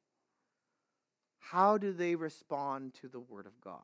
[1.40, 3.82] how do they respond to the Word of God?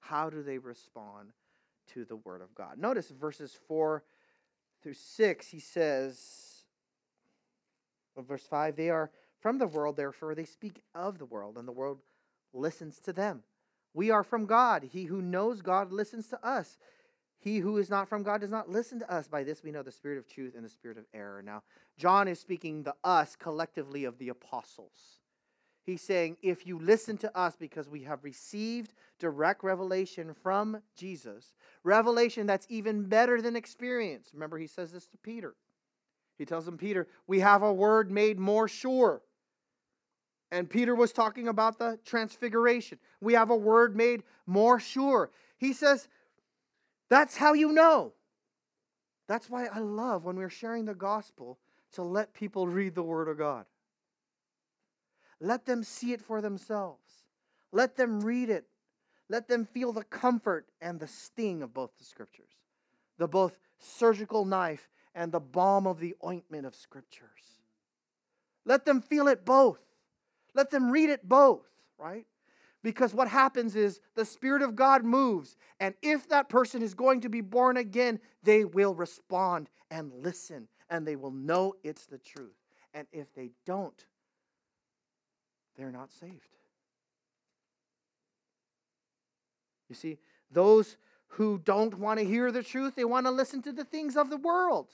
[0.00, 1.30] How do they respond
[1.92, 2.78] to the Word of God?
[2.78, 4.02] Notice verses 4
[4.82, 6.64] through 6, he says,
[8.16, 11.72] verse 5 they are from the world, therefore they speak of the world, and the
[11.72, 11.98] world
[12.52, 13.42] listens to them.
[13.94, 14.82] We are from God.
[14.92, 16.76] He who knows God listens to us.
[17.38, 19.28] He who is not from God does not listen to us.
[19.28, 21.42] By this we know the spirit of truth and the spirit of error.
[21.42, 21.62] Now,
[21.96, 25.20] John is speaking the us collectively of the apostles.
[25.84, 31.52] He's saying, if you listen to us because we have received direct revelation from Jesus,
[31.82, 34.30] revelation that's even better than experience.
[34.32, 35.54] Remember, he says this to Peter.
[36.38, 39.20] He tells him, Peter, we have a word made more sure.
[40.54, 43.00] And Peter was talking about the transfiguration.
[43.20, 45.30] We have a word made more sure.
[45.58, 46.06] He says,
[47.10, 48.12] that's how you know.
[49.26, 51.58] That's why I love when we're sharing the gospel
[51.94, 53.64] to let people read the word of God.
[55.40, 57.02] Let them see it for themselves.
[57.72, 58.66] Let them read it.
[59.28, 62.52] Let them feel the comfort and the sting of both the scriptures,
[63.18, 67.58] the both surgical knife and the balm of the ointment of scriptures.
[68.64, 69.80] Let them feel it both.
[70.54, 71.66] Let them read it both,
[71.98, 72.26] right?
[72.82, 77.22] Because what happens is the Spirit of God moves, and if that person is going
[77.22, 82.18] to be born again, they will respond and listen, and they will know it's the
[82.18, 82.56] truth.
[82.92, 84.04] And if they don't,
[85.76, 86.56] they're not saved.
[89.88, 90.18] You see,
[90.50, 90.96] those
[91.28, 94.30] who don't want to hear the truth, they want to listen to the things of
[94.30, 94.88] the world.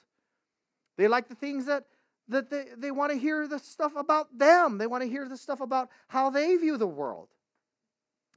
[0.96, 1.84] They like the things that,
[2.30, 4.78] that they, they want to hear the stuff about them.
[4.78, 7.28] They want to hear the stuff about how they view the world.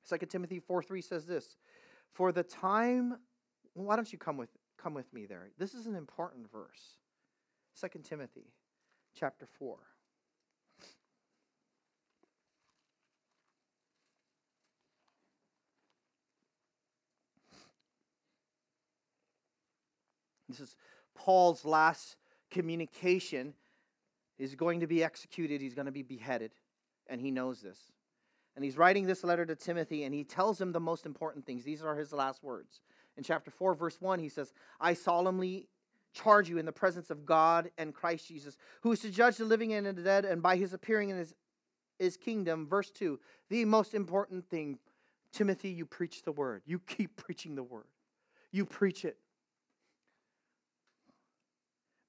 [0.09, 1.55] 2 Timothy 4 3 says this
[2.11, 3.17] For the time,
[3.73, 5.49] why don't you come with, come with me there?
[5.57, 6.97] This is an important verse.
[7.79, 8.51] 2 Timothy
[9.17, 9.77] chapter 4.
[20.49, 20.75] This is
[21.15, 22.15] Paul's last
[22.51, 23.53] communication.
[24.39, 26.51] Is going to be executed, he's going to be beheaded,
[27.07, 27.77] and he knows this.
[28.55, 31.63] And he's writing this letter to Timothy, and he tells him the most important things.
[31.63, 32.81] These are his last words.
[33.17, 35.67] In chapter 4, verse 1, he says, I solemnly
[36.13, 39.45] charge you in the presence of God and Christ Jesus, who is to judge the
[39.45, 41.33] living and the dead, and by his appearing in his,
[41.99, 42.67] his kingdom.
[42.67, 43.19] Verse 2,
[43.49, 44.77] the most important thing
[45.31, 46.61] Timothy, you preach the word.
[46.65, 47.87] You keep preaching the word.
[48.51, 49.17] You preach it.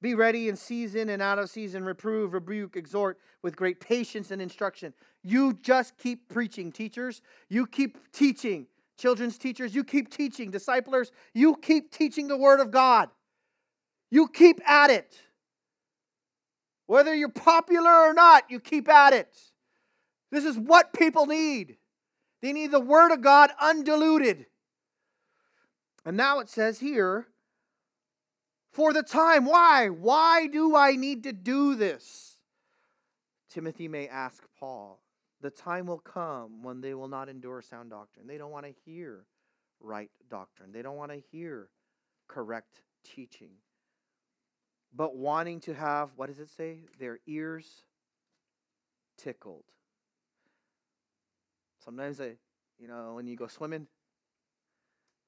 [0.04, 4.42] Be ready in season and out of season, reprove, rebuke, exhort with great patience and
[4.42, 4.92] instruction.
[5.22, 7.22] You just keep preaching, teachers.
[7.48, 8.66] You keep teaching.
[8.98, 10.50] Children's teachers, you keep teaching.
[10.50, 13.08] Disciplers, you keep teaching the Word of God.
[14.10, 15.18] You keep at it.
[16.84, 19.34] Whether you're popular or not, you keep at it.
[20.30, 21.78] This is what people need.
[22.42, 24.44] They need the Word of God undiluted.
[26.04, 27.26] And now it says here,
[28.74, 29.46] for the time.
[29.46, 29.88] Why?
[29.88, 32.38] Why do I need to do this?
[33.48, 35.00] Timothy may ask Paul.
[35.40, 38.26] The time will come when they will not endure sound doctrine.
[38.26, 39.26] They don't want to hear
[39.80, 41.68] right doctrine, they don't want to hear
[42.26, 43.50] correct teaching.
[44.96, 46.78] But wanting to have, what does it say?
[47.00, 47.66] Their ears
[49.18, 49.64] tickled.
[51.84, 52.36] Sometimes they,
[52.78, 53.88] you know, when you go swimming,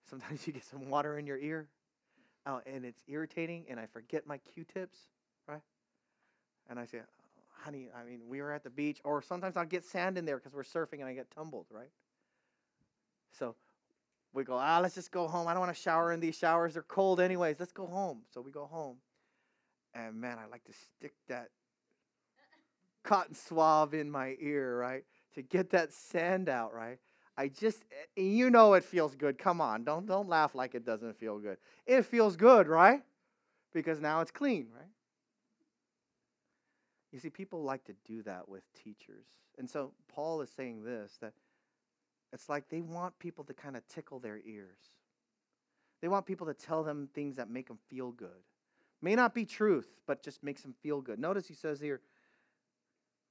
[0.08, 1.68] sometimes you get some water in your ear
[2.46, 4.98] oh, and it's irritating, and I forget my Q-tips,
[5.48, 5.60] right?
[6.68, 7.00] And I say,
[7.62, 10.38] honey, I mean, we were at the beach, or sometimes I'll get sand in there
[10.38, 11.90] because we're surfing and I get tumbled, right?
[13.38, 13.54] So
[14.32, 15.48] we go, ah, let's just go home.
[15.48, 16.74] I don't want to shower in these showers.
[16.74, 17.56] They're cold anyways.
[17.58, 18.22] Let's go home.
[18.32, 18.96] So we go home.
[19.94, 21.48] And man, I like to stick that
[23.02, 25.04] cotton swab in my ear, right?
[25.34, 26.98] To get that sand out, right?
[27.36, 27.84] I just
[28.16, 29.38] eh, you know it feels good.
[29.38, 31.58] Come on, don't don't laugh like it doesn't feel good.
[31.86, 33.02] It feels good, right?
[33.72, 34.88] Because now it's clean, right?
[37.12, 39.26] You see, people like to do that with teachers.
[39.58, 41.32] And so Paul is saying this that
[42.32, 44.78] it's like they want people to kind of tickle their ears.
[46.02, 48.44] They want people to tell them things that make them feel good.
[49.00, 51.18] May not be truth, but just makes them feel good.
[51.18, 52.00] Notice he says here,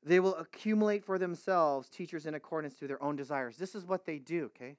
[0.05, 3.57] They will accumulate for themselves teachers in accordance to their own desires.
[3.57, 4.77] This is what they do, okay?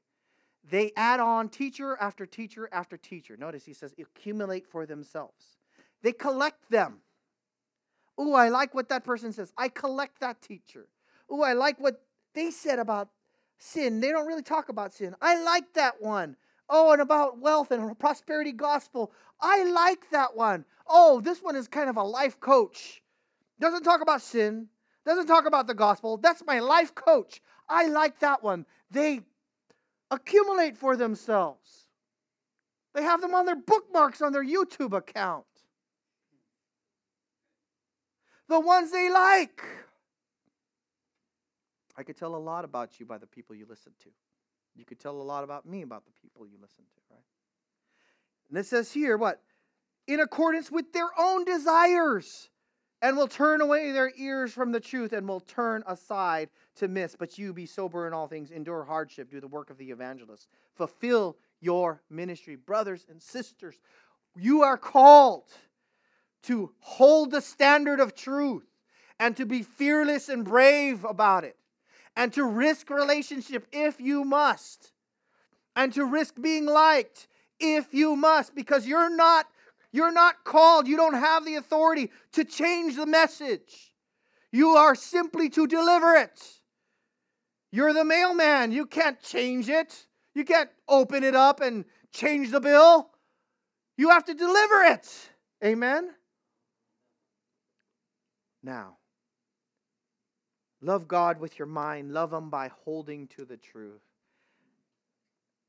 [0.71, 3.37] They add on teacher after teacher after teacher.
[3.37, 5.59] Notice he says accumulate for themselves.
[6.03, 6.99] They collect them.
[8.17, 9.53] Oh, I like what that person says.
[9.59, 10.87] I collect that teacher.
[11.29, 12.03] Oh, I like what
[12.35, 13.09] they said about
[13.59, 14.01] sin.
[14.01, 15.17] They don't really talk about sin.
[15.21, 16.37] I like that one.
[16.69, 19.13] Oh, and about wealth and prosperity gospel.
[19.41, 20.65] I like that one.
[20.87, 23.03] Oh, this one is kind of a life coach.
[23.59, 24.69] Doesn't talk about sin,
[25.07, 26.17] doesn't talk about the gospel.
[26.17, 27.41] That's my life coach.
[27.69, 28.67] I like that one.
[28.91, 29.21] They
[30.11, 31.87] accumulate for themselves.
[32.95, 35.45] They have them on their bookmarks on their YouTube account.
[38.49, 39.63] The ones they like.
[41.97, 44.11] I could tell a lot about you by the people you listen to.
[44.75, 47.25] You could tell a lot about me about the people you listen to, right?
[48.49, 49.41] And it says here, what?
[50.07, 52.51] In accordance with their own desires,
[53.03, 57.15] and will turn away their ears from the truth and will turn aside to miss.
[57.17, 60.49] But you be sober in all things, endure hardship, do the work of the evangelist,
[60.75, 62.57] fulfill your ministry.
[62.57, 63.77] Brothers and sisters,
[64.35, 65.45] you are called
[66.45, 68.67] to hold the standard of truth
[69.19, 71.57] and to be fearless and brave about it
[72.15, 74.93] and to risk relationship if you must
[75.75, 77.29] and to risk being liked
[77.59, 79.47] if you must because you're not
[79.97, 80.87] you're not called.
[80.87, 83.93] You don't have the authority to change the message.
[84.53, 86.41] You are simply to deliver it.
[87.73, 88.73] You're the mailman.
[88.73, 90.07] You can't change it.
[90.35, 93.11] You can't open it up and change the bill.
[93.97, 95.31] You have to deliver it.
[95.65, 96.11] Amen?
[98.63, 98.97] Now
[100.87, 102.13] Love God with your mind.
[102.13, 104.06] Love Him by holding to the truth.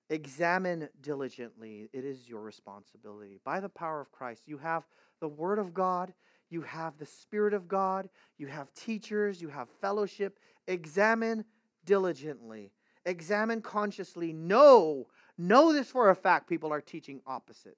[0.10, 1.89] Examine diligently.
[1.91, 3.39] It is your responsibility.
[3.43, 4.86] By the power of Christ, you have
[5.20, 6.14] the Word of God,
[6.49, 10.39] you have the Spirit of God, you have teachers, you have fellowship.
[10.68, 11.43] Examine
[11.86, 12.72] diligently.
[13.05, 14.32] Examine consciously.
[14.32, 16.47] Know, know this for a fact.
[16.47, 17.78] People are teaching opposite.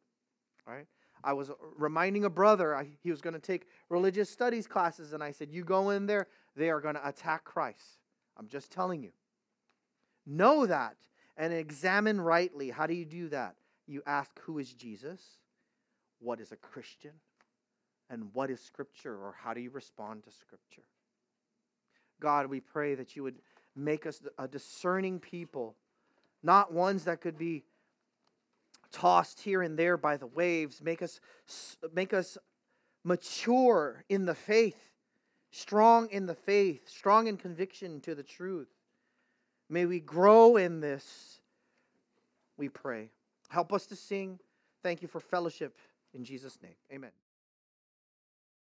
[0.68, 0.86] Right?
[1.24, 5.24] I was reminding a brother, I, he was going to take religious studies classes, and
[5.24, 8.00] I said, You go in there, they are going to attack Christ.
[8.38, 9.12] I'm just telling you.
[10.26, 10.96] Know that
[11.40, 12.70] and examine rightly.
[12.70, 13.56] How do you do that?
[13.88, 15.22] You ask, Who is Jesus?
[16.20, 17.14] What is a Christian?
[18.12, 19.16] And what is Scripture?
[19.16, 20.84] Or how do you respond to Scripture?
[22.20, 23.40] God, we pray that you would
[23.76, 25.76] make us a discerning people,
[26.44, 27.64] not ones that could be
[28.92, 30.82] tossed here and there by the waves.
[30.82, 31.22] Make us,
[31.94, 32.38] make us
[33.06, 34.90] mature in the faith,
[35.52, 38.68] strong in the faith, strong in conviction to the truth.
[39.70, 41.40] May we grow in this,
[42.58, 43.10] we pray.
[43.50, 44.40] Help us to sing.
[44.84, 45.78] Thank you for fellowship.
[46.14, 47.12] In Jesus' name, amen.